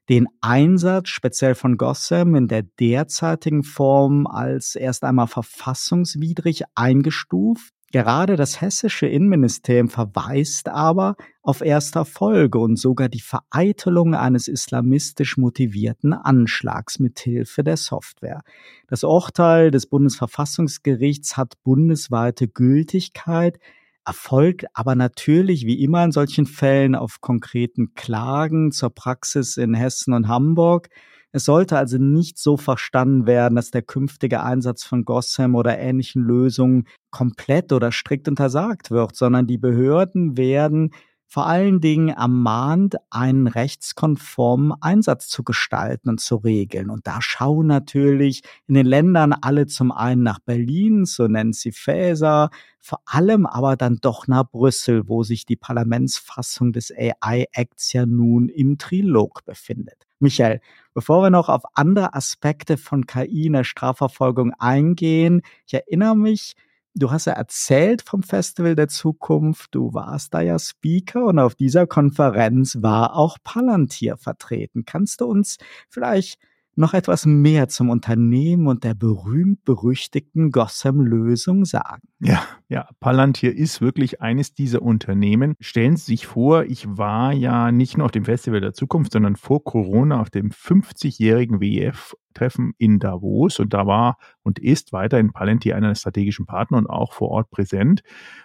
den 0.09 0.27
Einsatz 0.39 1.09
speziell 1.09 1.55
von 1.55 1.77
Gossam 1.77 2.35
in 2.35 2.47
der 2.47 2.63
derzeitigen 2.63 3.63
Form 3.63 4.25
als 4.25 4.75
erst 4.75 5.03
einmal 5.03 5.27
verfassungswidrig 5.27 6.63
eingestuft. 6.75 7.73
Gerade 7.93 8.35
das 8.35 8.59
hessische 8.59 9.07
Innenministerium 9.07 9.87
verweist 9.87 10.67
aber 10.67 11.15
auf 11.41 11.61
erster 11.61 12.03
Folge 12.03 12.59
und 12.59 12.75
sogar 12.75 13.07
die 13.07 13.21
Vereitelung 13.21 14.13
eines 14.13 14.49
islamistisch 14.49 15.37
motivierten 15.37 16.11
Anschlags 16.11 16.99
mit 16.99 17.17
Hilfe 17.19 17.63
der 17.63 17.77
Software. 17.77 18.41
Das 18.87 19.05
Urteil 19.05 19.71
des 19.71 19.85
Bundesverfassungsgerichts 19.85 21.37
hat 21.37 21.53
bundesweite 21.63 22.49
Gültigkeit, 22.49 23.57
erfolgt 24.05 24.65
aber 24.73 24.95
natürlich 24.95 25.65
wie 25.65 25.81
immer 25.81 26.03
in 26.03 26.11
solchen 26.11 26.45
Fällen 26.45 26.93
auf 26.93 27.21
konkreten 27.21 27.93
Klagen 27.93 28.73
zur 28.73 28.89
Praxis 28.89 29.55
in 29.55 29.73
Hessen 29.73 30.13
und 30.13 30.27
Hamburg. 30.27 30.89
Es 31.31 31.45
sollte 31.45 31.77
also 31.77 31.97
nicht 31.97 32.37
so 32.37 32.57
verstanden 32.57 33.27
werden, 33.27 33.55
dass 33.55 33.71
der 33.71 33.81
künftige 33.81 34.43
Einsatz 34.43 34.83
von 34.83 35.05
Gossam 35.05 35.55
oder 35.55 35.77
ähnlichen 35.77 36.23
Lösungen 36.23 36.87
komplett 37.11 37.73
oder 37.73 37.91
strikt 37.91 38.27
untersagt 38.27 38.91
wird, 38.91 39.15
sondern 39.15 39.47
die 39.47 39.57
Behörden 39.57 40.37
werden 40.37 40.91
vor 41.29 41.45
allen 41.45 41.81
Dingen 41.81 42.09
ermahnt, 42.09 42.95
einen 43.09 43.47
rechtskonformen 43.47 44.73
Einsatz 44.79 45.27
zu 45.27 45.43
gestalten 45.43 46.09
und 46.09 46.21
zu 46.21 46.37
regeln. 46.37 46.89
Und 46.89 47.05
da 47.05 47.21
schauen 47.21 47.67
natürlich 47.67 48.43
in 48.67 48.75
den 48.75 48.85
Ländern 48.85 49.33
alle 49.33 49.67
zum 49.67 49.91
einen 49.91 50.23
nach 50.23 50.39
Berlin, 50.39 51.05
so 51.05 51.27
Nancy 51.27 51.73
Faeser, 51.73 52.49
vor 52.79 53.01
allem 53.05 53.45
aber 53.45 53.75
dann 53.75 53.97
doch 54.01 54.27
nach 54.27 54.49
Brüssel, 54.49 55.09
wo 55.09 55.23
sich 55.23 55.45
die 55.45 55.57
Parlamentsfassung 55.57 56.71
des 56.71 56.91
AI-Acts 56.91 57.91
ja 57.91 58.05
nun 58.05 58.47
im 58.47 58.77
Trilog 58.77 59.43
befindet. 59.43 60.06
Michael, 60.19 60.61
bevor 60.93 61.23
wir 61.23 61.29
noch 61.29 61.49
auf 61.49 61.63
andere 61.75 62.13
Aspekte 62.13 62.77
von 62.77 63.05
KI 63.05 63.47
in 63.47 63.53
der 63.53 63.63
Strafverfolgung 63.63 64.53
eingehen, 64.59 65.41
ich 65.65 65.73
erinnere 65.73 66.15
mich, 66.15 66.55
Du 66.99 67.11
hast 67.11 67.25
ja 67.25 67.33
erzählt 67.33 68.01
vom 68.01 68.23
Festival 68.23 68.73
der 68.73 68.87
Zukunft, 68.87 69.75
du 69.75 69.93
warst 69.93 70.33
da 70.33 70.41
ja 70.41 70.57
Speaker 70.57 71.25
und 71.25 71.37
auf 71.37 71.53
dieser 71.53 71.85
Konferenz 71.85 72.77
war 72.81 73.15
auch 73.15 73.37
Palantir 73.43 74.17
vertreten. 74.17 74.83
Kannst 74.83 75.21
du 75.21 75.25
uns 75.25 75.57
vielleicht 75.89 76.39
noch 76.77 76.93
etwas 76.93 77.25
mehr 77.25 77.67
zum 77.67 77.89
Unternehmen 77.89 78.67
und 78.67 78.83
der 78.83 78.93
berühmt-berüchtigten 78.93 80.51
Gotham-Lösung 80.51 81.65
sagen. 81.65 82.03
Ja, 82.19 82.43
ja, 82.69 82.87
Palantir 82.99 83.55
ist 83.55 83.81
wirklich 83.81 84.21
eines 84.21 84.53
dieser 84.53 84.81
Unternehmen. 84.81 85.55
Stellen 85.59 85.97
Sie 85.97 86.05
sich 86.05 86.27
vor, 86.27 86.63
ich 86.65 86.85
war 86.87 87.33
ja 87.33 87.71
nicht 87.71 87.97
nur 87.97 88.05
auf 88.05 88.11
dem 88.11 88.25
Festival 88.25 88.61
der 88.61 88.73
Zukunft, 88.73 89.13
sondern 89.13 89.35
vor 89.35 89.63
Corona 89.63 90.21
auf 90.21 90.29
dem 90.29 90.51
50-jährigen 90.51 91.59
WEF 91.59 92.15
Treffen 92.37 92.73
in 92.77 92.99
Davos 92.99 93.59
und 93.59 93.73
da 93.73 93.87
war 93.87 94.17
und 94.43 94.59
ist 94.59 94.93
weiterhin 94.93 95.33
Palantir 95.33 95.75
einer 95.75 95.89
der 95.89 95.95
strategischen 95.95 96.45
Partner 96.45 96.77
und 96.77 96.87
auch 96.87 97.13
vor 97.13 97.29
Ort 97.29 97.49
präsent. 97.49 98.01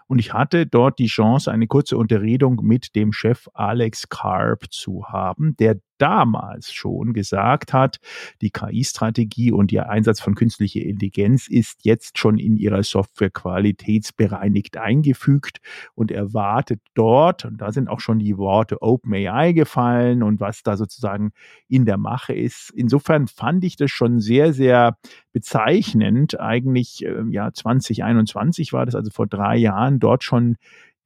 Und 0.07 0.19
ich 0.19 0.33
hatte 0.33 0.67
dort 0.67 0.99
die 0.99 1.07
Chance, 1.07 1.51
eine 1.51 1.67
kurze 1.67 1.97
Unterredung 1.97 2.61
mit 2.63 2.95
dem 2.97 3.13
Chef 3.13 3.49
Alex 3.55 4.09
Karp 4.09 4.71
zu 4.71 5.07
haben, 5.07 5.57
der 5.57 5.81
damals 6.03 6.73
schon 6.73 7.13
gesagt 7.13 7.73
hat, 7.73 7.99
die 8.41 8.51
KI-Strategie 8.51 9.53
und 9.53 9.71
ihr 9.71 9.89
Einsatz 9.89 10.21
von 10.21 10.35
künstlicher 10.35 10.81
Intelligenz 10.81 11.47
ist 11.47 11.85
jetzt 11.85 12.19
schon 12.19 12.39
in 12.39 12.57
ihrer 12.57 12.83
Software 12.83 13.31
qualitätsbereinigt 13.31 14.77
eingefügt 14.77 15.59
und 15.95 16.11
erwartet 16.11 16.81
dort, 16.95 17.45
und 17.45 17.59
da 17.59 17.71
sind 17.71 17.89
auch 17.89 18.01
schon 18.01 18.19
die 18.19 18.37
Worte 18.37 18.83
OpenAI 18.83 19.53
gefallen 19.53 20.25
und 20.25 20.41
was 20.41 20.65
da 20.65 20.77
sozusagen 20.77 21.31
in 21.69 21.85
der 21.85 21.99
Mache 21.99 22.35
ist. 22.35 22.73
Insofern 22.75 23.29
fand 23.29 23.63
ich 23.63 23.77
das 23.83 23.91
schon 23.91 24.21
sehr, 24.21 24.53
sehr 24.53 24.97
bezeichnend. 25.33 26.41
Eigentlich, 26.41 27.05
äh, 27.05 27.25
ja, 27.31 27.53
2021 27.53 28.73
war 28.73 28.87
das, 28.87 28.95
also 28.95 29.11
vor 29.11 29.27
drei 29.27 29.57
Jahren, 29.57 29.99
dort 29.99 30.25
schon 30.25 30.57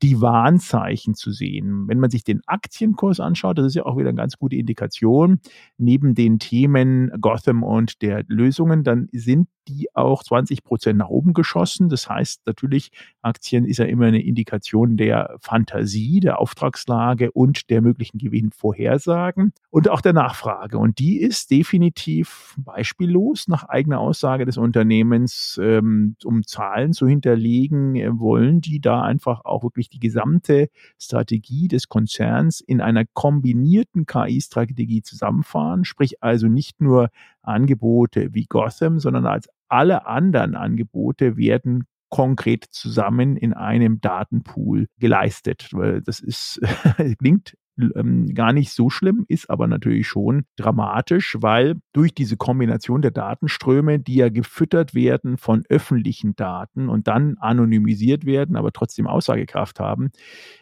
die 0.02 0.20
Warnzeichen 0.20 1.14
zu 1.14 1.32
sehen. 1.32 1.88
Wenn 1.88 1.98
man 1.98 2.10
sich 2.10 2.22
den 2.22 2.42
Aktienkurs 2.46 3.18
anschaut, 3.18 3.58
das 3.58 3.66
ist 3.66 3.74
ja 3.76 3.86
auch 3.86 3.96
wieder 3.96 4.10
eine 4.10 4.16
ganz 4.16 4.36
gute 4.36 4.56
Indikation, 4.56 5.40
neben 5.78 6.14
den 6.14 6.38
Themen 6.38 7.10
Gotham 7.20 7.62
und 7.62 8.02
der 8.02 8.24
Lösungen, 8.28 8.84
dann 8.84 9.08
sind 9.12 9.48
die 9.68 9.88
auch 9.94 10.22
20 10.22 10.64
Prozent 10.64 10.98
nach 10.98 11.08
oben 11.08 11.32
geschossen. 11.32 11.88
Das 11.88 12.08
heißt 12.08 12.42
natürlich, 12.46 12.90
Aktien 13.22 13.64
ist 13.64 13.78
ja 13.78 13.84
immer 13.84 14.06
eine 14.06 14.22
Indikation 14.22 14.96
der 14.96 15.36
Fantasie, 15.40 16.20
der 16.20 16.40
Auftragslage 16.40 17.32
und 17.32 17.70
der 17.70 17.82
möglichen 17.82 18.18
Gewinnvorhersagen 18.18 19.52
und 19.70 19.88
auch 19.88 20.00
der 20.00 20.12
Nachfrage. 20.12 20.78
Und 20.78 20.98
die 20.98 21.18
ist 21.18 21.50
definitiv 21.50 22.54
beispiellos 22.58 23.48
nach 23.48 23.68
eigener 23.68 24.00
Aussage 24.00 24.44
des 24.44 24.56
Unternehmens, 24.56 25.58
ähm, 25.62 26.16
um 26.24 26.44
Zahlen 26.44 26.92
zu 26.92 27.06
hinterlegen, 27.06 27.96
äh, 27.96 28.18
wollen 28.18 28.60
die 28.60 28.80
da 28.80 29.02
einfach 29.02 29.44
auch 29.44 29.62
wirklich 29.62 29.88
die 29.90 30.00
gesamte 30.00 30.68
Strategie 31.00 31.68
des 31.68 31.88
Konzerns 31.88 32.60
in 32.60 32.80
einer 32.80 33.04
kombinierten 33.04 34.06
KI-Strategie 34.06 35.02
zusammenfahren, 35.02 35.84
sprich 35.84 36.22
also 36.22 36.48
nicht 36.48 36.80
nur 36.80 37.10
Angebote 37.42 38.34
wie 38.34 38.44
Gotham, 38.44 38.98
sondern 38.98 39.26
als 39.26 39.48
alle 39.68 40.06
anderen 40.06 40.54
Angebote 40.54 41.36
werden 41.36 41.84
konkret 42.08 42.66
zusammen 42.70 43.36
in 43.36 43.52
einem 43.52 44.00
Datenpool 44.00 44.86
geleistet. 44.98 45.70
Das 46.04 46.20
ist, 46.20 46.60
klingt 47.18 47.54
ähm, 47.94 48.32
gar 48.34 48.52
nicht 48.52 48.72
so 48.72 48.90
schlimm, 48.90 49.24
ist 49.28 49.50
aber 49.50 49.66
natürlich 49.66 50.08
schon 50.08 50.44
dramatisch, 50.56 51.36
weil 51.40 51.76
durch 51.92 52.14
diese 52.14 52.36
Kombination 52.36 53.02
der 53.02 53.10
Datenströme, 53.10 53.98
die 53.98 54.16
ja 54.16 54.28
gefüttert 54.28 54.94
werden 54.94 55.36
von 55.36 55.64
öffentlichen 55.68 56.36
Daten 56.36 56.88
und 56.88 57.06
dann 57.06 57.36
anonymisiert 57.38 58.24
werden, 58.24 58.56
aber 58.56 58.72
trotzdem 58.72 59.06
Aussagekraft 59.06 59.80
haben, 59.80 60.10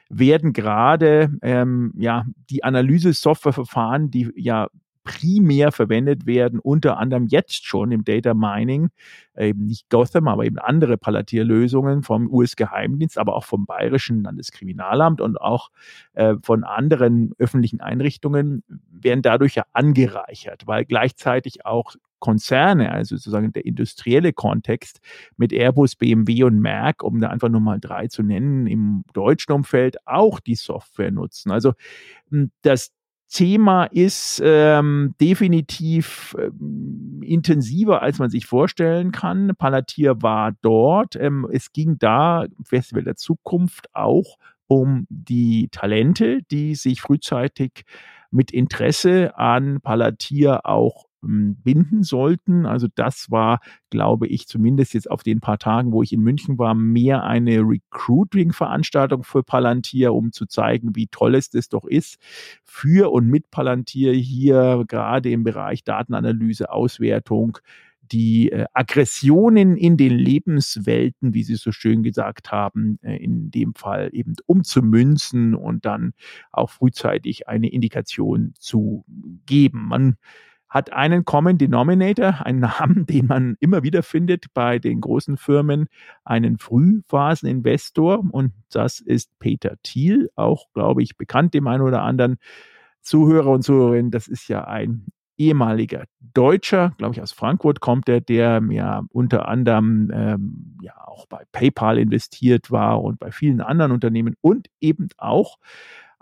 werden 0.08 0.52
gerade 0.52 1.30
ähm, 1.42 1.92
ja 1.96 2.26
die 2.50 2.64
Analyse-Softwareverfahren, 2.64 4.10
die 4.10 4.30
ja 4.36 4.68
primär 5.04 5.70
verwendet 5.70 6.26
werden, 6.26 6.58
unter 6.58 6.98
anderem 6.98 7.26
jetzt 7.28 7.66
schon 7.66 7.92
im 7.92 8.04
Data 8.04 8.34
Mining, 8.34 8.88
eben 9.38 9.66
nicht 9.66 9.88
Gotham, 9.90 10.28
aber 10.28 10.44
eben 10.44 10.58
andere 10.58 10.96
Palatierlösungen 10.96 12.02
vom 12.02 12.32
US-Geheimdienst, 12.32 13.18
aber 13.18 13.36
auch 13.36 13.44
vom 13.44 13.66
Bayerischen 13.66 14.22
Landeskriminalamt 14.22 15.20
und 15.20 15.40
auch 15.40 15.70
äh, 16.14 16.34
von 16.42 16.64
anderen 16.64 17.32
öffentlichen 17.38 17.80
Einrichtungen, 17.80 18.62
werden 18.90 19.22
dadurch 19.22 19.54
ja 19.56 19.64
angereichert, 19.72 20.66
weil 20.66 20.84
gleichzeitig 20.84 21.66
auch 21.66 21.94
Konzerne, 22.24 22.90
also 22.90 23.16
sozusagen 23.16 23.52
der 23.52 23.66
industrielle 23.66 24.32
Kontext 24.32 25.00
mit 25.36 25.52
Airbus, 25.52 25.94
BMW 25.94 26.44
und 26.44 26.58
Merck, 26.58 27.02
um 27.02 27.20
da 27.20 27.28
einfach 27.28 27.50
nur 27.50 27.60
mal 27.60 27.78
drei 27.78 28.06
zu 28.06 28.22
nennen, 28.22 28.66
im 28.66 29.04
deutschen 29.12 29.52
Umfeld 29.52 29.98
auch 30.06 30.40
die 30.40 30.54
Software 30.54 31.10
nutzen. 31.10 31.50
Also 31.50 31.74
hm, 32.30 32.50
das 32.62 32.92
Thema 33.34 33.86
ist 33.86 34.40
ähm, 34.44 35.16
definitiv 35.20 36.36
ähm, 36.38 37.20
intensiver, 37.24 38.00
als 38.00 38.20
man 38.20 38.30
sich 38.30 38.46
vorstellen 38.46 39.10
kann. 39.10 39.50
Palantir 39.58 40.22
war 40.22 40.52
dort. 40.62 41.16
Ähm, 41.16 41.44
es 41.52 41.72
ging 41.72 41.98
da 41.98 42.46
Festival 42.62 43.02
der 43.02 43.16
Zukunft 43.16 43.88
auch 43.92 44.38
um 44.68 45.06
die 45.10 45.68
Talente, 45.72 46.42
die 46.52 46.76
sich 46.76 47.00
frühzeitig 47.00 47.82
mit 48.30 48.52
Interesse 48.52 49.36
an 49.36 49.80
Palantir 49.80 50.64
auch 50.64 51.06
binden 51.24 52.02
sollten. 52.02 52.66
Also 52.66 52.88
das 52.94 53.30
war, 53.30 53.60
glaube 53.90 54.26
ich, 54.26 54.46
zumindest 54.46 54.94
jetzt 54.94 55.10
auf 55.10 55.22
den 55.22 55.40
paar 55.40 55.58
Tagen, 55.58 55.92
wo 55.92 56.02
ich 56.02 56.12
in 56.12 56.20
München 56.20 56.58
war, 56.58 56.74
mehr 56.74 57.24
eine 57.24 57.60
Recruiting-Veranstaltung 57.60 59.22
für 59.22 59.42
Palantir, 59.42 60.14
um 60.14 60.32
zu 60.32 60.46
zeigen, 60.46 60.94
wie 60.94 61.08
toll 61.08 61.34
es 61.34 61.50
das 61.50 61.68
doch 61.68 61.84
ist, 61.84 62.18
für 62.62 63.12
und 63.12 63.28
mit 63.28 63.50
Palantir 63.50 64.12
hier 64.12 64.84
gerade 64.88 65.30
im 65.30 65.44
Bereich 65.44 65.84
Datenanalyse, 65.84 66.70
Auswertung, 66.70 67.58
die 68.12 68.50
äh, 68.52 68.66
Aggressionen 68.72 69.76
in 69.76 69.96
den 69.96 70.12
Lebenswelten, 70.12 71.34
wie 71.34 71.42
Sie 71.42 71.56
so 71.56 71.72
schön 71.72 72.02
gesagt 72.02 72.52
haben, 72.52 72.98
äh, 73.02 73.16
in 73.16 73.50
dem 73.50 73.74
Fall 73.74 74.10
eben 74.12 74.34
umzumünzen 74.46 75.54
und 75.54 75.84
dann 75.84 76.12
auch 76.50 76.70
frühzeitig 76.70 77.48
eine 77.48 77.70
Indikation 77.70 78.54
zu 78.58 79.04
geben. 79.46 79.86
Man 79.88 80.16
hat 80.74 80.92
einen 80.92 81.24
Common 81.24 81.56
Denominator, 81.56 82.44
einen 82.44 82.58
Namen, 82.58 83.06
den 83.06 83.26
man 83.26 83.56
immer 83.60 83.84
wieder 83.84 84.02
findet 84.02 84.46
bei 84.54 84.80
den 84.80 85.00
großen 85.00 85.36
Firmen, 85.36 85.86
einen 86.24 86.58
Frühphaseninvestor 86.58 88.24
und 88.32 88.52
das 88.70 88.98
ist 88.98 89.30
Peter 89.38 89.76
Thiel, 89.84 90.30
auch 90.34 90.66
glaube 90.74 91.04
ich 91.04 91.16
bekannt 91.16 91.54
dem 91.54 91.68
einen 91.68 91.82
oder 91.82 92.02
anderen 92.02 92.38
Zuhörer 93.02 93.50
und 93.50 93.62
Zuhörerinnen. 93.62 94.10
Das 94.10 94.26
ist 94.26 94.48
ja 94.48 94.64
ein 94.64 95.06
ehemaliger 95.36 96.04
Deutscher, 96.20 96.94
glaube 96.98 97.14
ich 97.14 97.22
aus 97.22 97.32
Frankfurt 97.32 97.80
kommt 97.80 98.08
er, 98.08 98.20
der 98.20 98.60
ja 98.70 99.04
unter 99.10 99.46
anderem 99.46 100.10
ähm, 100.12 100.78
ja 100.82 100.94
auch 101.06 101.26
bei 101.26 101.44
PayPal 101.52 101.98
investiert 101.98 102.72
war 102.72 103.02
und 103.02 103.20
bei 103.20 103.30
vielen 103.30 103.60
anderen 103.60 103.92
Unternehmen 103.92 104.34
und 104.40 104.68
eben 104.80 105.08
auch 105.18 105.58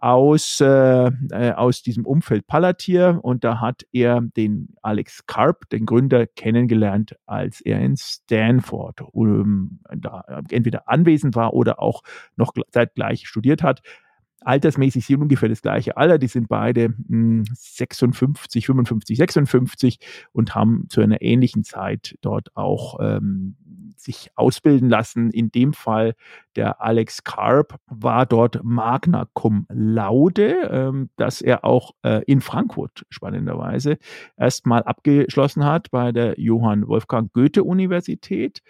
aus, 0.03 0.61
äh, 0.61 1.11
äh, 1.31 1.53
aus 1.53 1.83
diesem 1.83 2.05
Umfeld 2.05 2.49
Palantir 2.49 3.21
und 3.23 3.45
da 3.45 3.61
hat 3.61 3.87
er 3.93 4.21
den 4.21 4.75
Alex 4.83 5.27
Karp, 5.27 5.71
den 5.71 5.87
Gründer, 5.87 6.27
kennengelernt, 6.27 7.17
als 7.25 7.61
er 7.61 7.81
in 7.81 7.97
Stanford 7.97 9.01
um, 9.12 9.79
da 9.97 10.25
entweder 10.51 10.88
anwesend 10.88 11.37
war 11.37 11.55
oder 11.55 11.81
auch 11.81 12.03
noch 12.35 12.53
zeitgleich 12.73 13.29
studiert 13.29 13.62
hat. 13.62 13.81
Altersmäßig 14.41 15.07
sind 15.07 15.23
ungefähr 15.23 15.49
das 15.49 15.62
gleiche 15.62 15.97
Alter. 15.97 16.19
Die 16.19 16.27
sind 16.27 16.49
beide 16.49 16.95
mh, 17.07 17.45
56, 17.55 18.67
55, 18.67 19.17
56 19.17 19.99
und 20.33 20.57
haben 20.57 20.87
zu 20.88 21.01
einer 21.01 21.23
ähnlichen 21.23 21.62
Zeit 21.62 22.17
dort 22.23 22.57
auch 22.57 22.99
ähm, 23.01 23.55
sich 23.97 24.31
ausbilden 24.35 24.89
lassen. 24.89 25.31
In 25.31 25.51
dem 25.51 25.73
Fall 25.73 26.15
der 26.57 26.83
Alex 26.83 27.25
Karp 27.25 27.79
war 27.87 28.27
dort 28.27 28.63
Magna 28.63 29.27
Cum 29.35 29.67
Laude, 29.69 30.69
ähm, 30.71 31.11
dass 31.17 31.41
er 31.41 31.65
auch 31.65 31.93
äh, 32.03 32.23
in 32.27 32.41
Frankfurt 32.41 33.05
spannenderweise 33.11 33.99
erstmal 34.37 34.83
abgeschlossen 34.83 35.65
hat 35.65 35.91
bei 35.91 36.13
der 36.13 36.39
Johann 36.41 36.87
Wolfgang 36.87 37.33
Goethe 37.33 37.65
Universität 37.65 38.63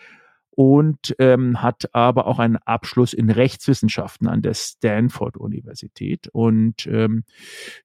und 0.54 1.14
ähm, 1.18 1.62
hat 1.62 1.94
aber 1.94 2.26
auch 2.26 2.38
einen 2.38 2.56
Abschluss 2.56 3.14
in 3.14 3.30
Rechtswissenschaften 3.30 4.28
an 4.28 4.42
der 4.42 4.54
Stanford 4.54 5.36
Universität. 5.36 6.28
Und 6.28 6.86
ähm, 6.86 7.24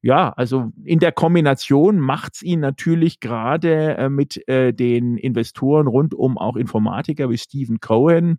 ja, 0.01 0.32
also 0.34 0.71
in 0.84 0.99
der 0.99 1.13
Kombination 1.13 1.99
macht 1.99 2.36
es 2.36 2.43
ihn 2.43 2.60
natürlich 2.60 3.19
gerade 3.19 3.97
äh, 3.97 4.10
mit 4.10 4.47
äh, 4.49 4.73
den 4.73 5.17
Investoren 5.17 5.88
rund 5.88 6.13
um 6.13 6.38
auch 6.38 6.58
Informatiker 6.58 7.30
wie 7.30 7.38
Stephen 7.38 7.80
Cohen 7.80 8.38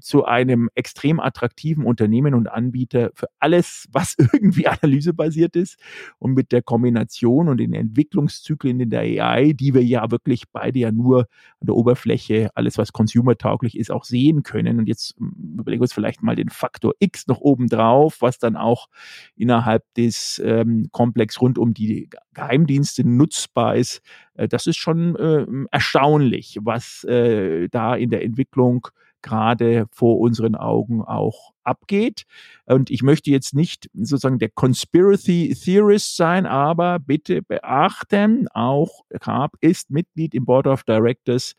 zu 0.00 0.24
einem 0.24 0.70
extrem 0.74 1.18
attraktiven 1.18 1.84
Unternehmen 1.84 2.34
und 2.34 2.46
Anbieter 2.46 3.10
für 3.14 3.26
alles, 3.40 3.88
was 3.90 4.14
irgendwie 4.32 4.68
analysebasiert 4.68 5.56
ist 5.56 5.78
und 6.18 6.34
mit 6.34 6.52
der 6.52 6.62
Kombination 6.62 7.48
und 7.48 7.58
den 7.58 7.74
Entwicklungszyklen 7.74 8.78
in 8.80 8.90
der 8.90 9.00
AI, 9.00 9.52
die 9.52 9.74
wir 9.74 9.84
ja 9.84 10.10
wirklich 10.10 10.44
beide 10.52 10.78
ja 10.78 10.92
nur 10.92 11.26
an 11.60 11.66
der 11.66 11.74
Oberfläche, 11.74 12.50
alles 12.54 12.78
was 12.78 12.92
consumertauglich 12.92 13.76
ist, 13.76 13.90
auch 13.90 14.04
sehen 14.04 14.42
können. 14.42 14.78
Und 14.78 14.86
jetzt 14.86 15.16
ähm, 15.20 15.56
überlegen 15.58 15.80
wir 15.80 15.84
uns 15.84 15.92
vielleicht 15.92 16.22
mal 16.22 16.36
den 16.36 16.48
Faktor 16.48 16.94
X 17.00 17.26
noch 17.26 17.40
oben 17.40 17.68
drauf, 17.68 18.18
was 18.20 18.38
dann 18.38 18.56
auch 18.56 18.88
innerhalb 19.36 19.82
des 19.94 20.40
ähm, 20.44 20.88
Komplex 20.92 21.40
rund 21.40 21.58
um 21.58 21.74
die 21.74 22.08
Geheimdienste 22.34 23.06
nutzbar 23.06 23.76
ist. 23.76 24.02
Äh, 24.34 24.48
das 24.48 24.66
ist 24.66 24.76
schon 24.76 25.16
äh, 25.16 25.46
erstaunlich, 25.70 26.58
was 26.62 27.04
äh, 27.04 27.68
da 27.68 27.94
in 27.96 28.10
der 28.10 28.22
Entwicklung 28.22 28.88
gerade 29.22 29.86
vor 29.90 30.18
unseren 30.18 30.54
Augen 30.54 31.02
auch 31.02 31.52
abgeht. 31.64 32.24
Und 32.66 32.90
ich 32.90 33.02
möchte 33.02 33.30
jetzt 33.30 33.54
nicht 33.54 33.88
sozusagen 33.94 34.38
der 34.38 34.50
Conspiracy 34.50 35.56
Theorist 35.58 36.16
sein, 36.16 36.46
aber 36.46 36.98
bitte 36.98 37.42
beachten, 37.42 38.48
auch 38.48 39.04
Karp 39.20 39.56
ist 39.60 39.90
Mitglied 39.90 40.34
im 40.34 40.44
Board 40.44 40.66
of 40.66 40.82
Directors 40.84 41.54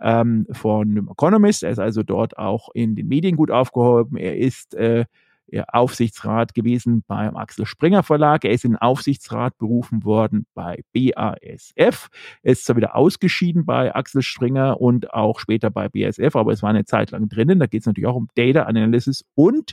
ähm, 0.00 0.46
von 0.52 1.08
Economist. 1.10 1.62
Er 1.62 1.70
ist 1.70 1.78
also 1.80 2.02
dort 2.02 2.38
auch 2.38 2.68
in 2.74 2.94
den 2.94 3.08
Medien 3.08 3.36
gut 3.36 3.50
aufgehoben. 3.50 4.16
Er 4.16 4.36
ist 4.36 4.74
äh, 4.74 5.04
Aufsichtsrat 5.68 6.54
gewesen 6.54 7.04
beim 7.06 7.36
Axel 7.36 7.66
Springer 7.66 8.02
Verlag. 8.02 8.44
Er 8.44 8.50
ist 8.50 8.64
in 8.64 8.72
den 8.72 8.78
Aufsichtsrat 8.78 9.56
berufen 9.58 10.04
worden 10.04 10.46
bei 10.54 10.82
BASF. 10.92 12.08
Er 12.42 12.52
ist 12.52 12.64
zwar 12.64 12.76
wieder 12.76 12.94
ausgeschieden 12.96 13.64
bei 13.64 13.94
Axel 13.94 14.22
Springer 14.22 14.80
und 14.80 15.12
auch 15.12 15.40
später 15.40 15.70
bei 15.70 15.88
BASF, 15.88 16.36
aber 16.36 16.52
es 16.52 16.62
war 16.62 16.70
eine 16.70 16.84
Zeit 16.84 17.10
lang 17.10 17.28
drinnen. 17.28 17.58
Da 17.58 17.66
geht 17.66 17.80
es 17.82 17.86
natürlich 17.86 18.08
auch 18.08 18.16
um 18.16 18.28
Data 18.34 18.64
Analysis 18.64 19.24
und 19.34 19.72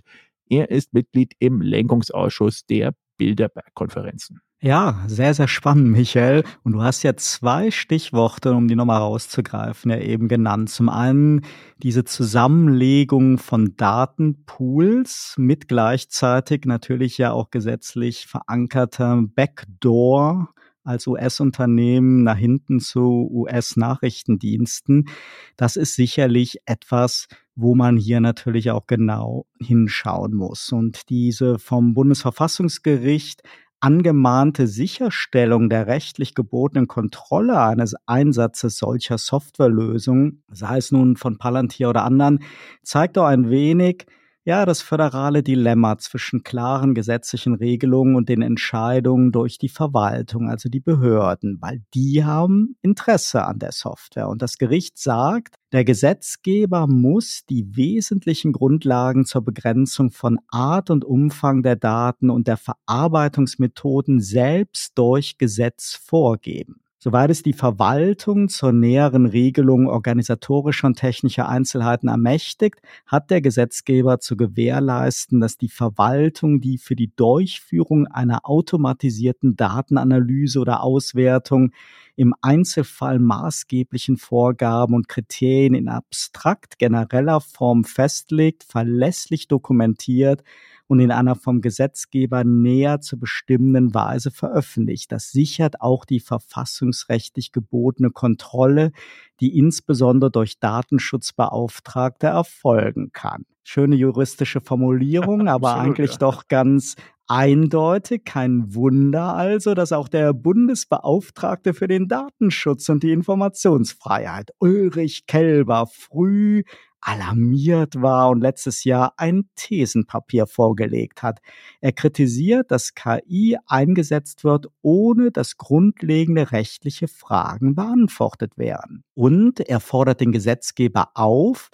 er 0.50 0.70
ist 0.70 0.94
Mitglied 0.94 1.34
im 1.40 1.62
Lenkungsausschuss 1.62 2.66
der 2.66 2.94
Bilderberg-Konferenzen. 3.18 4.42
Ja, 4.66 5.04
sehr, 5.06 5.36
sehr 5.36 5.48
spannend, 5.48 5.92
Michael. 5.92 6.44
Und 6.64 6.72
du 6.72 6.82
hast 6.82 7.04
ja 7.04 7.16
zwei 7.16 7.70
Stichworte, 7.70 8.56
um 8.56 8.68
die 8.68 8.76
nochmal 8.76 8.98
rauszugreifen, 8.98 9.92
ja 9.92 10.00
eben 10.00 10.28
genannt. 10.28 10.72
Zum 10.72 10.90
einen 10.90 11.42
diese 11.84 12.04
Zusammenlegung 12.04 13.38
von 13.38 13.76
Datenpools 13.78 15.36
mit 15.38 15.68
gleichzeitig 15.68 16.66
natürlich 16.66 17.20
ja 17.20 17.32
auch 17.32 17.52
gesetzlich 17.52 18.26
verankerter 18.26 19.22
Backdoor 19.36 20.50
als 20.84 21.06
US-Unternehmen 21.06 22.24
nach 22.24 22.38
hinten 22.38 22.80
zu 22.80 23.30
US-Nachrichtendiensten. 23.32 25.10
Das 25.58 25.76
ist 25.76 25.96
sicherlich 25.96 26.58
etwas, 26.66 27.28
wo 27.56 27.76
man 27.76 27.98
hier 27.98 28.20
natürlich 28.20 28.72
auch 28.72 28.88
genau 28.88 29.46
hinschauen 29.60 30.34
muss. 30.34 30.72
Und 30.72 31.10
diese 31.10 31.60
vom 31.60 31.94
Bundesverfassungsgericht 31.94 33.44
angemahnte 33.80 34.68
Sicherstellung 34.68 35.70
der 35.70 35.88
rechtlich 35.88 36.34
gebotenen 36.36 36.88
Kontrolle 36.88 37.62
eines 37.62 37.96
Einsatzes 38.06 38.78
solcher 38.78 39.18
Softwarelösungen, 39.18 40.44
sei 40.52 40.78
es 40.78 40.92
nun 40.92 41.18
von 41.18 41.38
Palantir 41.38 41.90
oder 41.90 42.04
anderen, 42.04 42.40
zeigt 42.84 43.18
doch 43.18 43.26
ein 43.26 43.50
wenig, 43.50 44.06
ja, 44.48 44.64
das 44.66 44.84
föderale 44.84 45.42
Dilemma 45.42 45.98
zwischen 45.98 46.44
klaren 46.44 46.94
gesetzlichen 46.94 47.56
Regelungen 47.56 48.16
und 48.16 48.30
den 48.30 48.44
Entscheidungen 48.44 49.32
durch 49.32 49.58
die 49.58 49.70
Verwaltung, 49.70 50.50
also 50.50 50.70
die 50.70 50.80
Behörden, 50.80 51.58
weil 51.62 51.82
die 51.96 52.24
haben 52.24 52.78
Interesse 52.84 53.44
an 53.44 53.58
der 53.58 53.72
Software. 53.72 54.30
Und 54.30 54.44
das 54.44 54.60
Gericht 54.60 55.00
sagt, 55.00 55.56
der 55.72 55.84
Gesetzgeber 55.84 56.86
muss 56.86 57.42
die 57.50 57.76
wesentlichen 57.76 58.54
Grundlagen 58.54 59.26
zur 59.26 59.42
Begrenzung 59.44 60.12
von 60.12 60.38
Art 60.48 60.92
und 60.92 61.04
Umfang 61.04 61.64
der 61.64 61.76
Daten 61.76 62.30
und 62.30 62.48
der 62.48 62.58
Verarbeitungsmethoden 62.58 64.22
selbst 64.22 64.96
durch 64.96 65.40
Gesetz 65.40 65.96
vorgeben. 65.96 66.85
Soweit 67.06 67.30
es 67.30 67.44
die 67.44 67.54
Verwaltung 67.54 68.50
zur 68.50 68.72
näheren 68.72 69.28
Regelung 69.28 69.88
organisatorischer 69.88 70.88
und 70.88 70.98
technischer 70.98 71.48
Einzelheiten 71.48 72.08
ermächtigt, 72.08 72.80
hat 73.06 73.30
der 73.30 73.42
Gesetzgeber 73.42 74.20
zu 74.20 74.36
gewährleisten, 74.36 75.40
dass 75.40 75.56
die 75.56 75.70
Verwaltung 75.70 76.62
die 76.62 76.80
für 76.80 76.96
die 76.96 77.16
Durchführung 77.16 78.08
einer 78.08 78.50
automatisierten 78.50 79.56
Datenanalyse 79.56 80.60
oder 80.60 80.82
Auswertung 80.82 81.74
im 82.16 82.34
Einzelfall 82.42 83.20
maßgeblichen 83.20 84.18
Vorgaben 84.18 84.96
und 84.96 85.08
Kriterien 85.08 85.76
in 85.76 85.90
abstrakt 85.90 86.80
genereller 86.80 87.40
Form 87.40 87.84
festlegt, 87.84 88.64
verlässlich 88.64 89.48
dokumentiert 89.48 90.42
und 90.88 91.00
in 91.00 91.12
einer 91.12 91.36
vom 91.36 91.62
Gesetzgeber 91.62 92.44
näher 92.44 93.02
zu 93.02 93.18
bestimmenden 93.20 93.94
Weise 93.94 94.32
veröffentlicht. 94.32 95.12
Das 95.12 95.32
sichert 95.32 95.82
auch 95.82 96.06
die 96.06 96.20
verfassungsrechtlich 96.20 97.52
gebotene 97.52 98.12
Kontrolle, 98.12 98.92
die 99.40 99.58
insbesondere 99.58 100.32
durch 100.32 100.60
Datenschutzbeauftragte 100.60 102.28
erfolgen 102.28 103.12
kann. 103.12 103.46
Schöne 103.64 103.96
juristische 103.96 104.62
Formulierung, 104.62 105.48
aber 105.48 105.72
Absolut, 105.72 105.88
eigentlich 105.88 106.12
ja. 106.12 106.18
doch 106.18 106.48
ganz 106.48 106.96
eindeutig. 107.28 108.24
Kein 108.26 108.76
Wunder 108.76 109.34
also, 109.34 109.74
dass 109.74 109.92
auch 109.92 110.08
der 110.08 110.34
Bundesbeauftragte 110.34 111.74
für 111.74 111.88
den 111.88 112.08
Datenschutz 112.08 112.90
und 112.90 113.04
die 113.04 113.12
Informationsfreiheit, 113.12 114.52
Ulrich 114.60 115.26
Kelber, 115.26 115.88
früh 115.88 116.64
alarmiert 117.06 118.02
war 118.02 118.30
und 118.30 118.42
letztes 118.42 118.84
Jahr 118.84 119.14
ein 119.18 119.48
Thesenpapier 119.56 120.48
vorgelegt 120.48 121.22
hat. 121.22 121.40
Er 121.80 121.92
kritisiert, 121.92 122.72
dass 122.72 122.96
KI 122.96 123.58
eingesetzt 123.68 124.44
wird, 124.44 124.68
ohne 124.82 125.32
dass 125.32 125.58
grundlegende 125.58 126.52
rechtliche 126.52 127.08
Fragen 127.08 127.76
beantwortet 127.76 128.58
werden. 128.58 129.04
Und 129.14 129.60
er 129.60 129.80
fordert 129.80 130.20
den 130.20 130.32
Gesetzgeber 130.32 131.12
auf, 131.14 131.70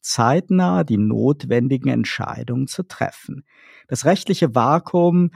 zeitnah 0.00 0.84
die 0.84 0.98
notwendigen 0.98 1.88
Entscheidungen 1.88 2.68
zu 2.68 2.84
treffen. 2.84 3.44
Das 3.88 4.04
rechtliche 4.04 4.54
Vakuum 4.54 5.32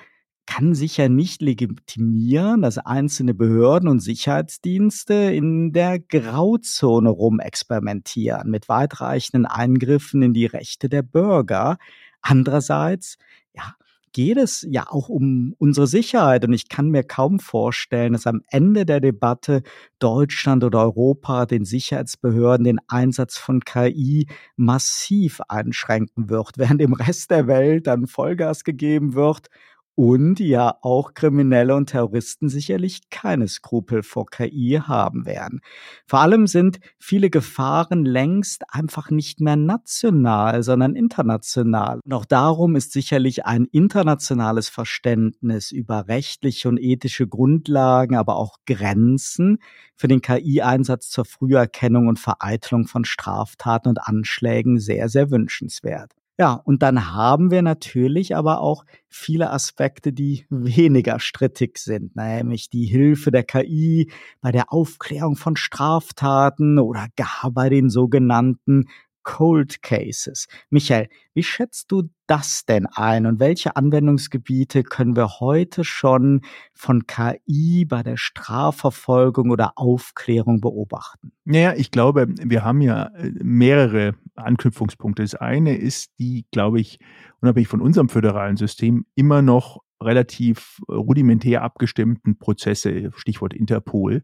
kann 0.50 0.74
sicher 0.74 1.08
nicht 1.08 1.42
legitimieren, 1.42 2.62
dass 2.62 2.76
einzelne 2.76 3.34
Behörden 3.34 3.88
und 3.88 4.00
Sicherheitsdienste 4.00 5.14
in 5.14 5.72
der 5.72 6.00
Grauzone 6.00 7.08
rumexperimentieren 7.08 8.50
mit 8.50 8.68
weitreichenden 8.68 9.46
Eingriffen 9.46 10.22
in 10.22 10.34
die 10.34 10.46
Rechte 10.46 10.88
der 10.88 11.02
Bürger. 11.02 11.78
Andererseits, 12.20 13.16
ja, 13.54 13.74
geht 14.12 14.38
es 14.38 14.66
ja 14.68 14.86
auch 14.88 15.08
um 15.08 15.54
unsere 15.58 15.86
Sicherheit. 15.86 16.44
Und 16.44 16.52
ich 16.52 16.68
kann 16.68 16.90
mir 16.90 17.04
kaum 17.04 17.38
vorstellen, 17.38 18.14
dass 18.14 18.26
am 18.26 18.42
Ende 18.48 18.84
der 18.84 18.98
Debatte 18.98 19.62
Deutschland 20.00 20.64
oder 20.64 20.80
Europa 20.80 21.46
den 21.46 21.64
Sicherheitsbehörden 21.64 22.64
den 22.64 22.80
Einsatz 22.88 23.38
von 23.38 23.60
KI 23.60 24.26
massiv 24.56 25.40
einschränken 25.46 26.28
wird, 26.28 26.54
während 26.56 26.82
im 26.82 26.94
Rest 26.94 27.30
der 27.30 27.46
Welt 27.46 27.86
dann 27.86 28.08
Vollgas 28.08 28.64
gegeben 28.64 29.14
wird 29.14 29.48
und 29.94 30.40
ja 30.40 30.76
auch 30.82 31.14
Kriminelle 31.14 31.74
und 31.74 31.90
Terroristen 31.90 32.48
sicherlich 32.48 33.10
keine 33.10 33.48
Skrupel 33.48 34.02
vor 34.02 34.26
KI 34.26 34.80
haben 34.82 35.26
werden. 35.26 35.60
Vor 36.06 36.20
allem 36.20 36.46
sind 36.46 36.80
viele 36.98 37.30
Gefahren 37.30 38.04
längst 38.04 38.64
einfach 38.68 39.10
nicht 39.10 39.40
mehr 39.40 39.56
national, 39.56 40.62
sondern 40.62 40.96
international. 40.96 42.00
Und 42.04 42.12
auch 42.14 42.24
darum 42.24 42.76
ist 42.76 42.92
sicherlich 42.92 43.44
ein 43.44 43.66
internationales 43.66 44.68
Verständnis 44.68 45.70
über 45.70 46.08
rechtliche 46.08 46.68
und 46.68 46.78
ethische 46.78 47.26
Grundlagen, 47.26 48.16
aber 48.16 48.36
auch 48.36 48.56
Grenzen 48.66 49.58
für 49.96 50.08
den 50.08 50.22
KI-Einsatz 50.22 51.10
zur 51.10 51.24
Früherkennung 51.24 52.08
und 52.08 52.18
Vereitelung 52.18 52.86
von 52.86 53.04
Straftaten 53.04 53.88
und 53.88 53.98
Anschlägen 53.98 54.78
sehr, 54.78 55.08
sehr 55.08 55.30
wünschenswert. 55.30 56.12
Ja, 56.40 56.54
und 56.54 56.82
dann 56.82 57.12
haben 57.12 57.50
wir 57.50 57.60
natürlich 57.60 58.34
aber 58.34 58.62
auch 58.62 58.86
viele 59.08 59.50
Aspekte, 59.50 60.10
die 60.10 60.46
weniger 60.50 61.20
strittig 61.20 61.76
sind, 61.76 62.16
nämlich 62.16 62.70
die 62.70 62.86
Hilfe 62.86 63.30
der 63.30 63.44
KI 63.44 64.10
bei 64.40 64.50
der 64.50 64.72
Aufklärung 64.72 65.36
von 65.36 65.54
Straftaten 65.54 66.78
oder 66.78 67.08
gar 67.14 67.50
bei 67.52 67.68
den 67.68 67.90
sogenannten 67.90 68.86
Cold 69.22 69.82
Cases. 69.82 70.46
Michael, 70.70 71.08
wie 71.34 71.42
schätzt 71.42 71.90
du 71.92 72.10
das 72.26 72.64
denn 72.64 72.86
ein 72.86 73.26
und 73.26 73.40
welche 73.40 73.76
Anwendungsgebiete 73.76 74.82
können 74.82 75.16
wir 75.16 75.40
heute 75.40 75.84
schon 75.84 76.42
von 76.74 77.06
KI 77.06 77.84
bei 77.84 78.02
der 78.02 78.16
Strafverfolgung 78.16 79.50
oder 79.50 79.72
Aufklärung 79.76 80.60
beobachten? 80.60 81.32
Naja, 81.44 81.74
ich 81.76 81.90
glaube, 81.90 82.26
wir 82.28 82.64
haben 82.64 82.80
ja 82.80 83.06
äh, 83.16 83.30
mehrere 83.42 84.14
Anknüpfungspunkte. 84.36 85.22
Das 85.22 85.34
eine 85.34 85.76
ist 85.76 86.12
die, 86.18 86.46
glaube 86.52 86.80
ich, 86.80 86.98
unabhängig 87.40 87.68
von 87.68 87.80
unserem 87.80 88.08
föderalen 88.08 88.56
System, 88.56 89.06
immer 89.14 89.42
noch 89.42 89.80
relativ 90.02 90.80
rudimentär 90.88 91.62
abgestimmten 91.62 92.38
Prozesse, 92.38 93.10
Stichwort 93.16 93.52
Interpol, 93.52 94.22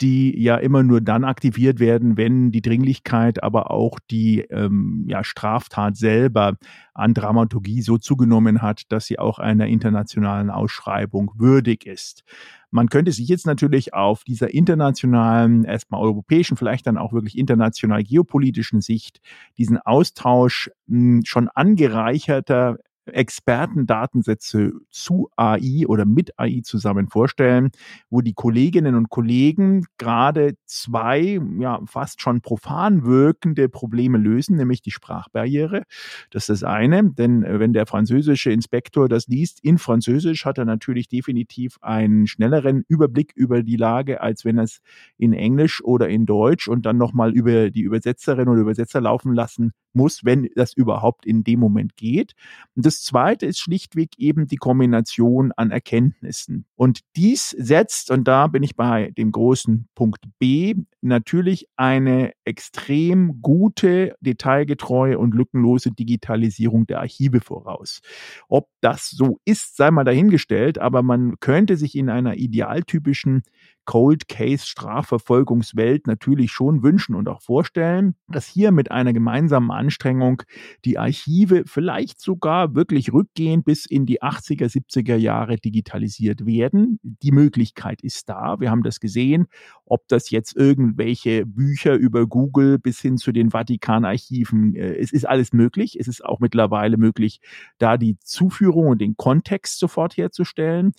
die 0.00 0.40
ja 0.40 0.56
immer 0.56 0.82
nur 0.82 1.00
dann 1.00 1.24
aktiviert 1.24 1.80
werden, 1.80 2.16
wenn 2.16 2.52
die 2.52 2.62
Dringlichkeit, 2.62 3.42
aber 3.42 3.70
auch 3.70 3.98
die 4.10 4.42
ähm, 4.50 5.04
ja, 5.08 5.24
Straftat 5.24 5.96
selber 5.96 6.56
an 6.94 7.12
Dramaturgie 7.12 7.82
so 7.82 7.98
zugenommen 7.98 8.62
hat, 8.62 8.82
dass 8.90 9.06
sie 9.06 9.18
auch 9.18 9.38
einer 9.38 9.66
internationalen 9.66 10.50
Ausschreibung 10.50 11.32
würdig 11.36 11.86
ist. 11.86 12.22
Man 12.70 12.88
könnte 12.88 13.12
sich 13.12 13.28
jetzt 13.28 13.46
natürlich 13.46 13.94
auf 13.94 14.24
dieser 14.24 14.52
internationalen, 14.52 15.64
erstmal 15.64 16.00
europäischen, 16.00 16.56
vielleicht 16.56 16.86
dann 16.86 16.98
auch 16.98 17.12
wirklich 17.12 17.38
international 17.38 18.02
geopolitischen 18.02 18.80
Sicht 18.80 19.20
diesen 19.56 19.78
Austausch 19.78 20.70
hm, 20.88 21.22
schon 21.24 21.48
angereicherter 21.48 22.78
Expertendatensätze 23.06 24.72
zu 24.90 25.28
AI 25.36 25.86
oder 25.86 26.04
mit 26.04 26.38
AI 26.38 26.60
zusammen 26.64 27.08
vorstellen, 27.08 27.70
wo 28.10 28.20
die 28.20 28.34
Kolleginnen 28.34 28.94
und 28.94 29.08
Kollegen 29.08 29.86
gerade 29.98 30.54
zwei, 30.64 31.40
ja, 31.58 31.80
fast 31.86 32.20
schon 32.20 32.40
profan 32.40 33.04
wirkende 33.04 33.68
Probleme 33.68 34.18
lösen, 34.18 34.56
nämlich 34.56 34.82
die 34.82 34.90
Sprachbarriere. 34.90 35.82
Das 36.30 36.48
ist 36.48 36.62
das 36.62 36.64
eine, 36.64 37.12
denn 37.12 37.42
äh, 37.42 37.58
wenn 37.60 37.72
der 37.72 37.86
französische 37.86 38.50
Inspektor 38.50 39.08
das 39.08 39.26
liest 39.28 39.60
in 39.62 39.78
Französisch, 39.78 40.44
hat 40.44 40.58
er 40.58 40.64
natürlich 40.64 41.08
definitiv 41.08 41.76
einen 41.80 42.26
schnelleren 42.26 42.84
Überblick 42.88 43.32
über 43.34 43.62
die 43.62 43.76
Lage, 43.76 44.20
als 44.20 44.44
wenn 44.44 44.58
er 44.58 44.64
es 44.64 44.80
in 45.18 45.32
Englisch 45.32 45.82
oder 45.84 46.08
in 46.08 46.26
Deutsch 46.26 46.68
und 46.68 46.86
dann 46.86 46.96
nochmal 46.96 47.32
über 47.32 47.70
die 47.70 47.82
Übersetzerin 47.82 48.48
oder 48.48 48.60
Übersetzer 48.60 49.00
laufen 49.00 49.34
lassen 49.34 49.72
muss, 49.92 50.24
wenn 50.24 50.48
das 50.54 50.72
überhaupt 50.74 51.26
in 51.26 51.42
dem 51.42 51.58
Moment 51.58 51.96
geht. 51.96 52.34
Und 52.74 52.86
das 52.86 52.95
Zweite 53.02 53.46
ist 53.46 53.58
schlichtweg 53.58 54.18
eben 54.18 54.46
die 54.46 54.56
Kombination 54.56 55.52
an 55.52 55.70
Erkenntnissen. 55.70 56.66
Und 56.74 57.00
dies 57.16 57.50
setzt, 57.50 58.10
und 58.10 58.24
da 58.28 58.46
bin 58.46 58.62
ich 58.62 58.76
bei 58.76 59.10
dem 59.16 59.32
großen 59.32 59.88
Punkt 59.94 60.24
B, 60.38 60.74
natürlich 61.06 61.68
eine 61.76 62.32
extrem 62.44 63.40
gute, 63.42 64.14
detailgetreue 64.20 65.18
und 65.18 65.34
lückenlose 65.34 65.92
Digitalisierung 65.92 66.86
der 66.86 67.00
Archive 67.00 67.40
voraus. 67.40 68.00
Ob 68.48 68.68
das 68.80 69.10
so 69.10 69.40
ist, 69.44 69.76
sei 69.76 69.90
mal 69.90 70.04
dahingestellt, 70.04 70.78
aber 70.78 71.02
man 71.02 71.38
könnte 71.40 71.76
sich 71.76 71.94
in 71.96 72.10
einer 72.10 72.36
idealtypischen 72.36 73.42
Cold 73.86 74.28
Case 74.28 74.66
Strafverfolgungswelt 74.66 76.06
natürlich 76.06 76.50
schon 76.50 76.82
wünschen 76.82 77.14
und 77.14 77.28
auch 77.28 77.40
vorstellen, 77.40 78.16
dass 78.28 78.46
hier 78.46 78.72
mit 78.72 78.90
einer 78.90 79.12
gemeinsamen 79.12 79.70
Anstrengung 79.70 80.42
die 80.84 80.98
Archive 80.98 81.62
vielleicht 81.66 82.20
sogar 82.20 82.74
wirklich 82.74 83.12
rückgehend 83.12 83.64
bis 83.64 83.86
in 83.86 84.04
die 84.04 84.22
80er, 84.22 84.66
70er 84.66 85.16
Jahre 85.16 85.56
digitalisiert 85.56 86.44
werden. 86.44 86.98
Die 87.02 87.32
Möglichkeit 87.32 88.02
ist 88.02 88.28
da. 88.28 88.56
Wir 88.58 88.70
haben 88.70 88.82
das 88.82 89.00
gesehen, 89.00 89.46
ob 89.86 90.06
das 90.08 90.30
jetzt 90.30 90.56
irgendwelche 90.96 91.44
Bücher 91.44 91.94
über 91.94 92.26
Google 92.26 92.78
bis 92.78 93.00
hin 93.00 93.18
zu 93.18 93.32
den 93.32 93.50
Vatikanarchiven, 93.50 94.74
äh, 94.74 94.96
es 94.96 95.12
ist 95.12 95.28
alles 95.28 95.52
möglich. 95.52 95.98
Es 96.00 96.08
ist 96.08 96.24
auch 96.24 96.40
mittlerweile 96.40 96.96
möglich, 96.96 97.40
da 97.78 97.96
die 97.96 98.18
Zuführung 98.20 98.88
und 98.88 99.00
den 99.00 99.16
Kontext 99.16 99.78
sofort 99.78 100.16
herzustellen. 100.16 100.92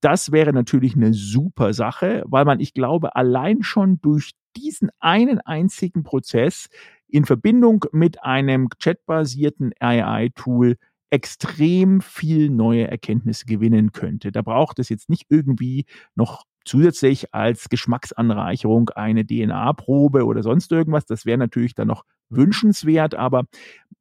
Das 0.00 0.32
wäre 0.32 0.52
natürlich 0.52 0.96
eine 0.96 1.14
super 1.14 1.72
Sache, 1.72 2.24
weil 2.26 2.44
man, 2.44 2.60
ich 2.60 2.74
glaube, 2.74 3.16
allein 3.16 3.62
schon 3.62 4.00
durch 4.00 4.32
diesen 4.56 4.90
einen 4.98 5.40
einzigen 5.40 6.02
Prozess 6.02 6.68
in 7.08 7.24
Verbindung 7.24 7.84
mit 7.92 8.22
einem 8.22 8.68
chatbasierten 8.78 9.72
AI-Tool 9.78 10.76
extrem 11.10 12.00
viel 12.00 12.50
neue 12.50 12.88
Erkenntnisse 12.88 13.46
gewinnen 13.46 13.92
könnte. 13.92 14.32
Da 14.32 14.42
braucht 14.42 14.80
es 14.80 14.88
jetzt 14.88 15.08
nicht 15.08 15.26
irgendwie 15.28 15.86
noch 16.16 16.44
zusätzlich 16.64 17.34
als 17.34 17.68
Geschmacksanreicherung 17.68 18.90
eine 18.90 19.26
DNA-Probe 19.26 20.24
oder 20.24 20.42
sonst 20.42 20.72
irgendwas. 20.72 21.06
Das 21.06 21.26
wäre 21.26 21.38
natürlich 21.38 21.74
dann 21.74 21.88
noch 21.88 22.04
wünschenswert, 22.30 23.14
aber 23.14 23.44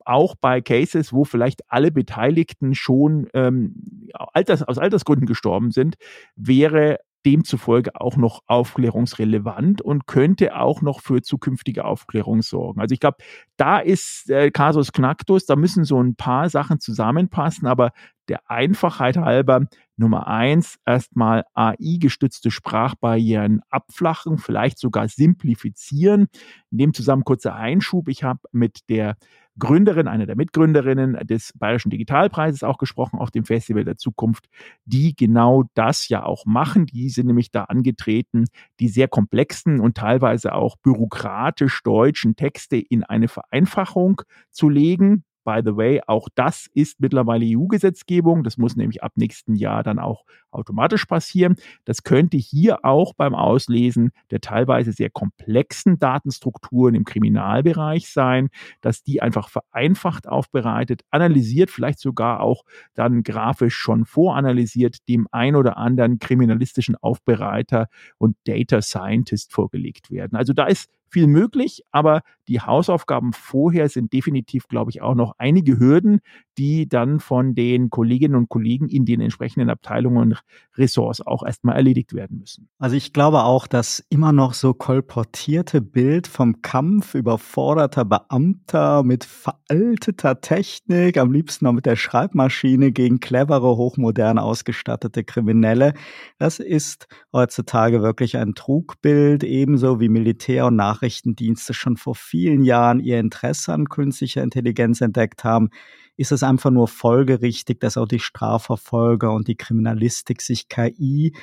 auch 0.06 0.36
bei 0.36 0.62
Cases, 0.62 1.14
wo 1.14 1.24
vielleicht 1.24 1.62
alle 1.70 1.92
Beteiligten 1.92 2.76
schon 2.76 3.28
ähm, 3.34 4.10
Alters, 4.14 4.64
aus 4.64 4.78
Altersgründen 4.78 5.28
gestorben 5.28 5.72
sind, 5.72 5.96
wäre 6.36 7.00
demzufolge 7.26 8.00
auch 8.00 8.18
noch 8.18 8.42
aufklärungsrelevant 8.48 9.82
und 9.82 10.08
könnte 10.08 10.56
auch 10.56 10.82
noch 10.82 11.02
für 11.02 11.22
zukünftige 11.22 11.86
Aufklärung 11.86 12.42
sorgen. 12.42 12.82
Also 12.82 12.94
ich 12.94 13.00
glaube, 13.00 13.18
da 13.58 13.80
ist 13.80 14.30
äh, 14.30 14.52
Casus 14.52 14.92
Knacktus, 14.92 15.46
da 15.46 15.56
müssen 15.56 15.86
so 15.86 16.02
ein 16.02 16.16
paar 16.16 16.50
Sachen 16.50 16.80
zusammenpassen, 16.80 17.68
aber 17.68 17.92
der 18.30 18.50
Einfachheit 18.50 19.18
halber 19.18 19.68
Nummer 19.96 20.28
eins, 20.28 20.80
erstmal 20.86 21.44
AI-gestützte 21.54 22.52
Sprachbarrieren 22.52 23.62
abflachen, 23.70 24.38
vielleicht 24.38 24.80
sogar 24.80 25.08
simplifizieren. 25.08 26.28
In 26.72 26.78
dem 26.78 26.94
Zusammenhang 26.94 27.26
kurzer 27.26 27.56
Einschub. 27.56 28.08
Ich 28.08 28.24
habe 28.24 28.40
mit 28.52 28.90
der 28.90 29.18
Gründerin, 29.60 30.08
einer 30.08 30.26
der 30.26 30.36
Mitgründerinnen 30.36 31.14
des 31.28 31.54
Bayerischen 31.58 31.90
Digitalpreises 31.90 32.64
auch 32.64 32.78
gesprochen 32.78 33.20
auf 33.20 33.32
dem 33.32 33.46
Festival 33.46 33.84
der 33.84 33.98
Zukunft, 33.98 34.48
die 34.86 35.16
genau 35.16 35.64
das 35.76 36.10
ja 36.10 36.24
auch 36.24 36.46
machen. 36.46 36.86
Die 36.88 37.10
sind 37.10 37.28
nämlich 37.28 37.52
da 37.52 37.66
angetreten, 37.66 38.46
die 38.80 38.88
sehr 38.88 39.08
komplexen 39.08 39.80
und 39.80 39.96
teilweise 39.96 40.54
auch 40.54 40.78
bürokratisch 40.78 41.82
deutschen 41.84 42.36
Texte 42.36 42.78
in 42.78 43.04
eine 43.04 43.28
Vereinfachung 43.28 44.22
zu 44.52 44.70
legen. 44.70 45.24
By 45.44 45.62
the 45.64 45.76
way, 45.76 46.02
auch 46.08 46.30
das 46.36 46.68
ist 46.74 47.00
mittlerweile 47.00 47.46
EU-Gesetzgebung. 47.46 48.44
Das 48.44 48.58
muss 48.58 48.76
nämlich 48.76 49.04
ab 49.04 49.14
nächsten 49.16 49.56
Jahr 49.56 49.84
dann 49.84 50.00
auch 50.00 50.24
automatisch 50.52 51.06
passieren. 51.06 51.56
Das 51.86 52.04
könnte 52.04 52.38
hier 52.38 52.86
auch 52.86 53.14
beim 53.14 53.36
Auslesen 53.36 54.12
der 54.32 54.42
teilweise 54.42 54.92
sehr 54.92 55.10
komplexen 55.10 56.00
Datenstrukturen 56.00 56.96
im 56.96 57.04
Kriminalbereich 57.04 58.10
sein, 58.10 58.50
dass 58.82 59.04
die 59.04 59.22
einfach 59.22 59.50
vereinfacht 59.50 60.28
aufbereitet, 60.28 61.02
analysiert, 61.10 61.72
vielleicht 61.72 62.00
sogar 62.00 62.40
auch 62.42 62.64
dann 62.94 63.24
grafisch 63.24 63.76
schon 63.76 64.06
voranalysiert, 64.06 65.08
dem 65.08 65.28
ein 65.32 65.56
oder 65.56 65.78
anderen 65.78 66.20
kriminalistischen 66.20 66.96
Aufbereiter 66.96 67.88
und 68.18 68.38
Data 68.46 68.82
Scientist 68.82 69.52
vorgelegt 69.52 70.12
werden. 70.12 70.36
Also 70.36 70.54
da 70.54 70.66
ist 70.66 70.90
viel 71.14 71.28
möglich, 71.28 71.84
aber 71.92 72.24
die 72.48 72.60
Hausaufgaben 72.60 73.32
vorher 73.34 73.88
sind 73.88 74.12
definitiv, 74.12 74.68
glaube 74.68 74.92
ich, 74.92 75.02
auch 75.02 75.16
noch 75.16 75.36
einige 75.38 75.80
Hürden, 75.80 76.20
die 76.58 76.88
dann 76.88 77.20
von 77.20 77.56
den 77.56 77.90
Kolleginnen 77.90 78.36
und 78.36 78.50
Kollegen 78.50 78.88
in 78.88 79.06
den 79.06 79.22
entsprechenden 79.22 79.70
Abteilungen 79.70 80.18
und 80.18 80.44
Ressorts 80.78 81.22
auch 81.26 81.44
erstmal 81.44 81.76
erledigt 81.76 82.14
werden 82.14 82.40
müssen. 82.40 82.70
Also 82.80 82.96
ich 82.96 83.14
glaube 83.14 83.44
auch, 83.44 83.68
dass 83.68 84.04
immer 84.10 84.32
noch 84.32 84.54
so 84.54 84.74
kolportierte 84.74 85.82
Bild 85.82 86.28
vom 86.28 86.62
Kampf 86.62 87.16
überforderter 87.16 88.06
Beamter 88.06 89.04
mit 89.04 89.24
veralteter 89.24 90.42
Technik, 90.42 91.18
am 91.18 91.32
liebsten 91.32 91.66
noch 91.66 91.74
mit 91.74 91.86
der 91.86 91.96
Schreibmaschine 91.96 92.92
gegen 92.92 93.20
clevere, 93.20 93.78
hochmodern 93.78 94.40
ausgestattete 94.40 95.24
Kriminelle, 95.24 95.94
das 96.38 96.60
ist 96.60 97.08
heutzutage 97.32 98.02
wirklich 98.02 98.38
ein 98.38 98.56
Trugbild, 98.56 99.44
ebenso 99.44 100.00
wie 100.00 100.10
Militär- 100.10 100.68
und 100.68 100.76
Nachrichten 100.76 101.14
Nachrichtendienste 101.24 101.74
schon 101.74 101.98
vor 101.98 102.16
vielen 102.16 102.64
Jahren 102.64 103.00
ihr 103.00 103.20
Interesse 103.20 103.74
an 103.74 103.90
künstlicher 103.90 104.44
Intelligenz 104.44 105.02
entdeckt 105.02 105.44
haben, 105.44 105.70
ist 106.18 106.32
es 106.32 106.44
einfach 106.44 106.72
nur 106.72 106.88
folgerichtig, 106.88 107.80
dass 107.80 107.98
auch 107.98 108.08
die 108.08 108.20
Strafverfolger 108.20 109.32
und 109.34 109.48
die 109.48 109.56
Kriminalistik 109.56 110.42
sich 110.42 110.70
KI 110.70 111.34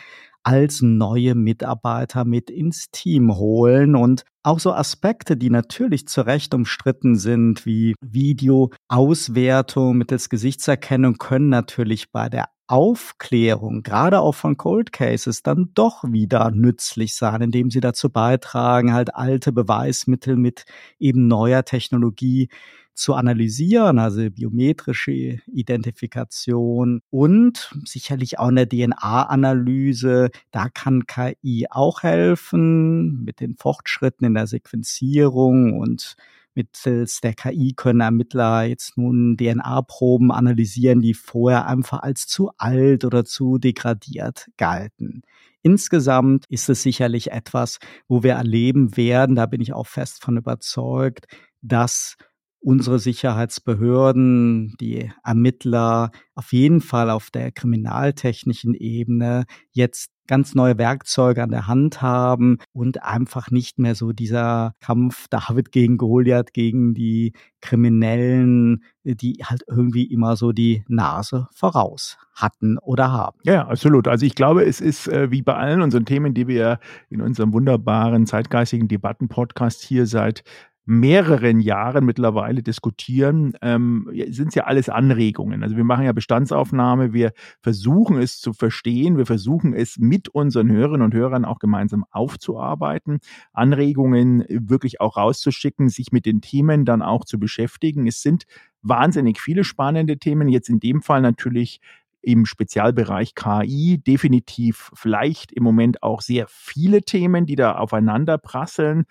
als 0.42 0.80
neue 0.80 1.34
Mitarbeiter 1.34 2.24
mit 2.24 2.50
ins 2.50 2.90
Team 2.90 3.36
holen. 3.36 3.94
Und 3.94 4.24
auch 4.42 4.58
so 4.58 4.72
Aspekte, 4.72 5.36
die 5.36 5.50
natürlich 5.50 6.08
zu 6.08 6.22
Recht 6.22 6.54
umstritten 6.54 7.16
sind, 7.16 7.66
wie 7.66 7.94
Videoauswertung 8.00 9.98
mittels 9.98 10.28
Gesichtserkennung, 10.28 11.18
können 11.18 11.48
natürlich 11.48 12.10
bei 12.10 12.28
der 12.28 12.48
Aufklärung, 12.66 13.82
gerade 13.82 14.20
auch 14.20 14.36
von 14.36 14.56
Cold 14.56 14.92
Cases, 14.92 15.42
dann 15.42 15.70
doch 15.74 16.04
wieder 16.04 16.52
nützlich 16.52 17.16
sein, 17.16 17.42
indem 17.42 17.68
sie 17.68 17.80
dazu 17.80 18.10
beitragen, 18.10 18.92
halt 18.92 19.12
alte 19.16 19.50
Beweismittel 19.50 20.36
mit 20.36 20.66
eben 21.00 21.26
neuer 21.26 21.64
Technologie 21.64 22.48
zu 22.94 23.14
analysieren, 23.14 23.98
also 23.98 24.30
biometrische 24.30 25.40
Identifikation 25.46 27.00
und 27.10 27.70
sicherlich 27.84 28.38
auch 28.38 28.48
eine 28.48 28.68
DNA-Analyse. 28.68 30.30
Da 30.50 30.68
kann 30.68 31.06
KI 31.06 31.66
auch 31.70 32.02
helfen 32.02 33.24
mit 33.24 33.40
den 33.40 33.56
Fortschritten 33.56 34.26
in 34.26 34.34
der 34.34 34.46
Sequenzierung 34.46 35.78
und 35.78 36.16
mittels 36.54 37.20
der 37.20 37.34
KI 37.34 37.72
können 37.74 38.00
Ermittler 38.00 38.64
jetzt 38.64 38.98
nun 38.98 39.36
DNA-Proben 39.36 40.32
analysieren, 40.32 41.00
die 41.00 41.14
vorher 41.14 41.66
einfach 41.66 42.00
als 42.00 42.26
zu 42.26 42.50
alt 42.58 43.04
oder 43.04 43.24
zu 43.24 43.58
degradiert 43.58 44.48
galten. 44.56 45.22
Insgesamt 45.62 46.46
ist 46.48 46.68
es 46.68 46.82
sicherlich 46.82 47.32
etwas, 47.32 47.78
wo 48.08 48.22
wir 48.22 48.32
erleben 48.32 48.96
werden, 48.96 49.36
da 49.36 49.46
bin 49.46 49.60
ich 49.60 49.72
auch 49.72 49.86
fest 49.86 50.22
von 50.22 50.36
überzeugt, 50.36 51.26
dass 51.62 52.16
unsere 52.60 52.98
Sicherheitsbehörden, 52.98 54.74
die 54.80 55.10
Ermittler 55.24 56.10
auf 56.34 56.52
jeden 56.52 56.80
Fall 56.80 57.10
auf 57.10 57.30
der 57.30 57.52
kriminaltechnischen 57.52 58.74
Ebene 58.74 59.44
jetzt 59.72 60.10
ganz 60.30 60.54
neue 60.54 60.78
Werkzeuge 60.78 61.42
an 61.42 61.50
der 61.50 61.66
Hand 61.66 62.02
haben 62.02 62.58
und 62.72 63.02
einfach 63.02 63.50
nicht 63.50 63.80
mehr 63.80 63.96
so 63.96 64.12
dieser 64.12 64.76
Kampf 64.78 65.26
David 65.28 65.72
gegen 65.72 65.98
Goliath, 65.98 66.54
gegen 66.54 66.94
die 66.94 67.32
Kriminellen, 67.60 68.84
die 69.02 69.42
halt 69.42 69.64
irgendwie 69.66 70.04
immer 70.04 70.36
so 70.36 70.52
die 70.52 70.84
Nase 70.86 71.48
voraus 71.52 72.16
hatten 72.32 72.78
oder 72.78 73.10
haben. 73.10 73.40
Ja, 73.42 73.66
absolut. 73.66 74.06
Also 74.06 74.24
ich 74.24 74.36
glaube, 74.36 74.64
es 74.64 74.80
ist 74.80 75.08
äh, 75.08 75.32
wie 75.32 75.42
bei 75.42 75.56
allen 75.56 75.82
unseren 75.82 76.04
Themen, 76.04 76.32
die 76.32 76.46
wir 76.46 76.78
in 77.08 77.20
unserem 77.20 77.52
wunderbaren 77.52 78.24
zeitgeistigen 78.24 78.86
Debatten-Podcast 78.86 79.82
hier 79.82 80.06
seit 80.06 80.44
mehreren 80.86 81.60
Jahren 81.60 82.04
mittlerweile 82.04 82.62
diskutieren, 82.62 83.52
ähm, 83.62 84.08
sind 84.30 84.48
es 84.48 84.54
ja 84.54 84.64
alles 84.64 84.88
Anregungen. 84.88 85.62
Also 85.62 85.76
wir 85.76 85.84
machen 85.84 86.04
ja 86.04 86.12
Bestandsaufnahme, 86.12 87.12
wir 87.12 87.32
versuchen 87.62 88.18
es 88.18 88.40
zu 88.40 88.52
verstehen, 88.52 89.16
wir 89.16 89.26
versuchen 89.26 89.74
es 89.74 89.98
mit 89.98 90.28
unseren 90.28 90.70
Hörerinnen 90.70 91.02
und 91.02 91.14
Hörern 91.14 91.44
auch 91.44 91.58
gemeinsam 91.58 92.04
aufzuarbeiten, 92.10 93.18
Anregungen 93.52 94.44
wirklich 94.48 95.00
auch 95.00 95.16
rauszuschicken, 95.16 95.88
sich 95.88 96.12
mit 96.12 96.26
den 96.26 96.40
Themen 96.40 96.84
dann 96.84 97.02
auch 97.02 97.24
zu 97.24 97.38
beschäftigen. 97.38 98.06
Es 98.06 98.22
sind 98.22 98.44
wahnsinnig 98.82 99.40
viele 99.40 99.64
spannende 99.64 100.18
Themen, 100.18 100.48
jetzt 100.48 100.68
in 100.68 100.80
dem 100.80 101.02
Fall 101.02 101.20
natürlich 101.20 101.80
im 102.22 102.44
Spezialbereich 102.44 103.34
KI 103.34 103.98
definitiv 103.98 104.90
vielleicht 104.94 105.52
im 105.52 105.62
Moment 105.62 106.02
auch 106.02 106.20
sehr 106.20 106.46
viele 106.48 107.02
Themen, 107.02 107.46
die 107.46 107.56
da 107.56 107.76
aufeinander 107.76 108.36
prasseln. 108.38 109.04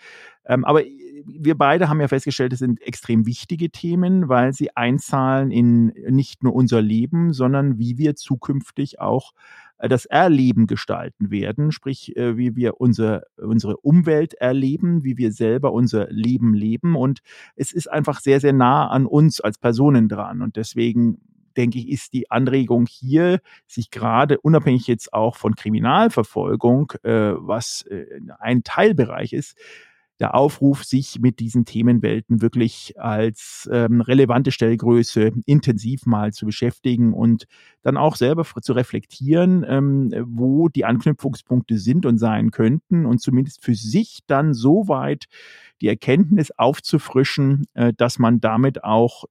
Ähm, 0.46 0.64
aber 0.64 0.84
wir 1.26 1.58
beide 1.58 1.90
haben 1.90 2.02
ja 2.02 2.08
festgestellt, 2.08 2.54
es 2.54 2.60
sind 2.60 2.82
extrem 2.82 3.26
wichtige 3.26 3.70
Themen, 3.70 4.30
weil 4.30 4.54
sie 4.54 4.76
einzahlen 4.76 5.52
in 5.52 5.88
nicht 6.10 6.44
nur 6.44 6.54
unser 6.54 6.82
Leben, 6.82 7.34
sondern 7.34 7.78
wie 7.78 7.98
wir 7.98 8.16
zukünftig 8.16 9.00
auch 9.00 9.34
äh, 9.80 9.90
das 9.90 10.06
Erleben 10.06 10.68
gestalten 10.68 11.32
werden, 11.32 11.72
sprich 11.72 12.16
äh, 12.16 12.38
wie 12.38 12.56
wir 12.56 12.80
unser, 12.80 13.24
unsere 13.38 13.78
Umwelt 13.78 14.34
erleben, 14.36 15.04
wie 15.04 15.18
wir 15.18 15.32
selber 15.32 15.74
unser 15.74 16.08
Leben 16.12 16.54
leben. 16.54 16.96
Und 16.96 17.20
es 17.56 17.72
ist 17.72 17.88
einfach 17.88 18.20
sehr, 18.20 18.40
sehr 18.40 18.54
nah 18.54 18.88
an 18.88 19.06
uns 19.06 19.40
als 19.42 19.58
Personen 19.58 20.08
dran. 20.08 20.42
Und 20.42 20.56
deswegen 20.56 21.22
denke 21.58 21.80
ich, 21.80 21.90
ist 21.90 22.14
die 22.14 22.30
Anregung 22.30 22.86
hier, 22.88 23.40
sich 23.68 23.90
gerade 23.90 24.40
unabhängig 24.40 24.88
jetzt 24.88 25.14
auch 25.14 25.36
von 25.36 25.56
Kriminalverfolgung, 25.56 26.94
äh, 27.04 27.34
was 27.36 27.86
ein 28.40 28.64
Teilbereich 28.64 29.34
ist, 29.34 29.58
der 30.20 30.36
Aufruf, 30.36 30.84
sich 30.84 31.20
mit 31.20 31.40
diesen 31.40 31.66
Themenwelten 31.66 32.42
wirklich 32.42 33.00
als 33.00 33.70
ähm, 33.72 34.02
relevante 34.02 34.52
Stellgröße 34.52 35.32
intensiv 35.46 36.06
mal 36.06 36.34
zu 36.34 36.46
beschäftigen 36.46 37.14
und 37.14 37.46
dann 37.84 37.96
auch 37.96 38.16
selber 38.16 38.44
zu 38.44 38.74
reflektieren, 38.74 39.66
ähm, 39.68 40.14
wo 40.26 40.68
die 40.68 40.86
Anknüpfungspunkte 40.86 41.78
sind 41.78 42.06
und 42.06 42.18
sein 42.18 42.52
könnten 42.52 43.06
und 43.06 43.22
zumindest 43.22 43.64
für 43.64 43.76
sich 43.76 44.20
dann 44.28 44.54
so 44.54 44.88
weit 44.88 45.26
die 45.82 45.88
Erkenntnis 45.88 46.52
aufzufrischen, 46.52 47.66
äh, 47.74 47.94
dass 47.96 48.20
man 48.20 48.42
damit 48.42 48.84
auch 48.84 49.24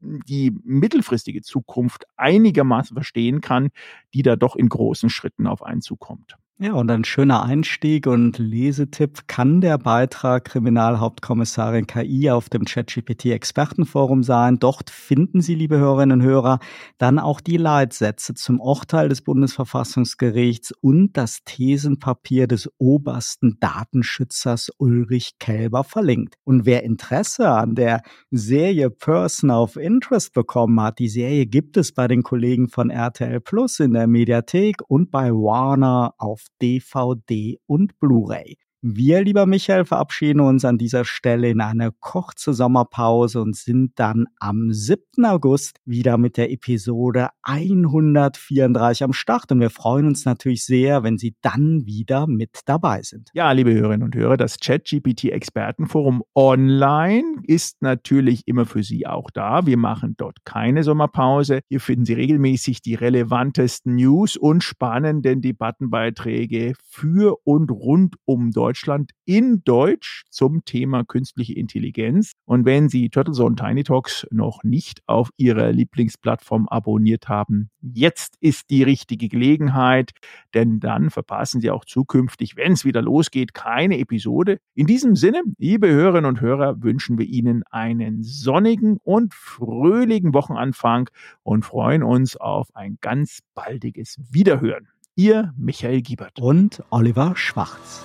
die 0.00 0.52
mittelfristige 0.64 1.42
Zukunft 1.42 2.04
einigermaßen 2.16 2.94
verstehen 2.94 3.40
kann, 3.40 3.70
die 4.12 4.22
da 4.22 4.36
doch 4.36 4.56
in 4.56 4.68
großen 4.68 5.08
Schritten 5.08 5.46
auf 5.46 5.62
einen 5.62 5.80
zukommt. 5.80 6.36
Ja, 6.58 6.72
und 6.72 6.90
ein 6.90 7.04
schöner 7.04 7.42
Einstieg 7.42 8.06
und 8.06 8.38
Lesetipp 8.38 9.28
kann 9.28 9.60
der 9.60 9.76
Beitrag 9.76 10.46
Kriminalhauptkommissarin 10.46 11.86
KI 11.86 12.30
auf 12.30 12.48
dem 12.48 12.64
ChatGPT 12.64 13.26
Expertenforum 13.26 14.22
sein. 14.22 14.58
Dort 14.58 14.88
finden 14.88 15.42
Sie, 15.42 15.54
liebe 15.54 15.76
Hörerinnen 15.76 16.22
und 16.22 16.26
Hörer, 16.26 16.60
dann 16.96 17.18
auch 17.18 17.42
die 17.42 17.58
Leitsätze 17.58 18.32
zum 18.32 18.58
Urteil 18.58 19.10
des 19.10 19.20
Bundesverfassungsgerichts 19.20 20.72
und 20.80 21.18
das 21.18 21.44
Thesenpapier 21.44 22.46
des 22.46 22.70
obersten 22.78 23.58
Datenschützers 23.60 24.70
Ulrich 24.78 25.32
Kelber 25.38 25.84
verlinkt. 25.84 26.36
Und 26.44 26.64
wer 26.64 26.84
Interesse 26.84 27.50
an 27.50 27.74
der 27.74 28.00
Serie 28.30 28.88
Person 28.88 29.50
of 29.50 29.76
Interest 29.76 30.32
bekommen 30.32 30.80
hat, 30.80 31.00
die 31.00 31.10
Serie 31.10 31.44
gibt 31.44 31.76
es 31.76 31.92
bei 31.92 32.08
den 32.08 32.22
Kollegen 32.22 32.70
von 32.70 32.88
RTL 32.88 33.40
Plus 33.40 33.78
in 33.78 33.92
der 33.92 34.06
Mediathek 34.06 34.76
und 34.88 35.10
bei 35.10 35.30
Warner 35.32 36.14
auf 36.16 36.45
DVD 36.60 37.58
und 37.66 37.98
Blu-ray. 37.98 38.58
Wir, 38.88 39.20
lieber 39.24 39.46
Michael, 39.46 39.84
verabschieden 39.84 40.38
uns 40.38 40.64
an 40.64 40.78
dieser 40.78 41.04
Stelle 41.04 41.50
in 41.50 41.60
eine 41.60 41.90
kurze 41.98 42.54
Sommerpause 42.54 43.40
und 43.40 43.56
sind 43.56 43.98
dann 43.98 44.26
am 44.38 44.72
7. 44.72 45.24
August 45.24 45.80
wieder 45.84 46.18
mit 46.18 46.36
der 46.36 46.52
Episode 46.52 47.30
134 47.42 49.02
am 49.02 49.12
Start. 49.12 49.50
Und 49.50 49.58
wir 49.58 49.70
freuen 49.70 50.06
uns 50.06 50.24
natürlich 50.24 50.64
sehr, 50.64 51.02
wenn 51.02 51.18
Sie 51.18 51.34
dann 51.42 51.84
wieder 51.84 52.28
mit 52.28 52.60
dabei 52.66 53.02
sind. 53.02 53.30
Ja, 53.34 53.50
liebe 53.50 53.74
Hörerinnen 53.74 54.04
und 54.04 54.14
Hörer, 54.14 54.36
das 54.36 54.60
ChatGPT-Expertenforum 54.60 56.22
online 56.36 57.42
ist 57.42 57.82
natürlich 57.82 58.46
immer 58.46 58.66
für 58.66 58.84
Sie 58.84 59.04
auch 59.04 59.32
da. 59.32 59.66
Wir 59.66 59.78
machen 59.78 60.14
dort 60.16 60.44
keine 60.44 60.84
Sommerpause. 60.84 61.58
Hier 61.68 61.80
finden 61.80 62.04
Sie 62.04 62.14
regelmäßig 62.14 62.82
die 62.82 62.94
relevantesten 62.94 63.96
News 63.96 64.36
und 64.36 64.62
spannenden 64.62 65.42
Debattenbeiträge 65.42 66.74
für 66.88 67.36
und 67.42 67.72
rund 67.72 68.14
um 68.26 68.52
Deutschland 68.52 68.75
Deutschland 68.76 69.12
in 69.24 69.64
Deutsch 69.64 70.24
zum 70.28 70.66
Thema 70.66 71.02
künstliche 71.02 71.54
Intelligenz. 71.54 72.32
Und 72.44 72.66
wenn 72.66 72.90
Sie 72.90 73.08
Turtlezone 73.08 73.56
Tiny 73.56 73.84
Talks 73.84 74.26
noch 74.30 74.62
nicht 74.64 75.00
auf 75.06 75.30
Ihrer 75.38 75.72
Lieblingsplattform 75.72 76.68
abonniert 76.68 77.26
haben, 77.26 77.70
jetzt 77.80 78.34
ist 78.40 78.68
die 78.68 78.82
richtige 78.82 79.28
Gelegenheit, 79.28 80.10
denn 80.52 80.78
dann 80.78 81.08
verpassen 81.08 81.62
Sie 81.62 81.70
auch 81.70 81.86
zukünftig, 81.86 82.56
wenn 82.56 82.72
es 82.72 82.84
wieder 82.84 83.00
losgeht, 83.00 83.54
keine 83.54 83.98
Episode. 83.98 84.58
In 84.74 84.86
diesem 84.86 85.16
Sinne, 85.16 85.42
liebe 85.56 85.88
Hörerinnen 85.88 86.28
und 86.28 86.42
Hörer, 86.42 86.82
wünschen 86.82 87.16
wir 87.16 87.26
Ihnen 87.26 87.62
einen 87.70 88.22
sonnigen 88.24 88.98
und 89.02 89.32
fröhlichen 89.32 90.34
Wochenanfang 90.34 91.08
und 91.42 91.64
freuen 91.64 92.02
uns 92.02 92.36
auf 92.36 92.68
ein 92.76 92.98
ganz 93.00 93.40
baldiges 93.54 94.20
Wiederhören. 94.30 94.88
Ihr 95.14 95.54
Michael 95.56 96.02
Giebert 96.02 96.38
und 96.38 96.82
Oliver 96.90 97.34
Schwarz. 97.36 98.04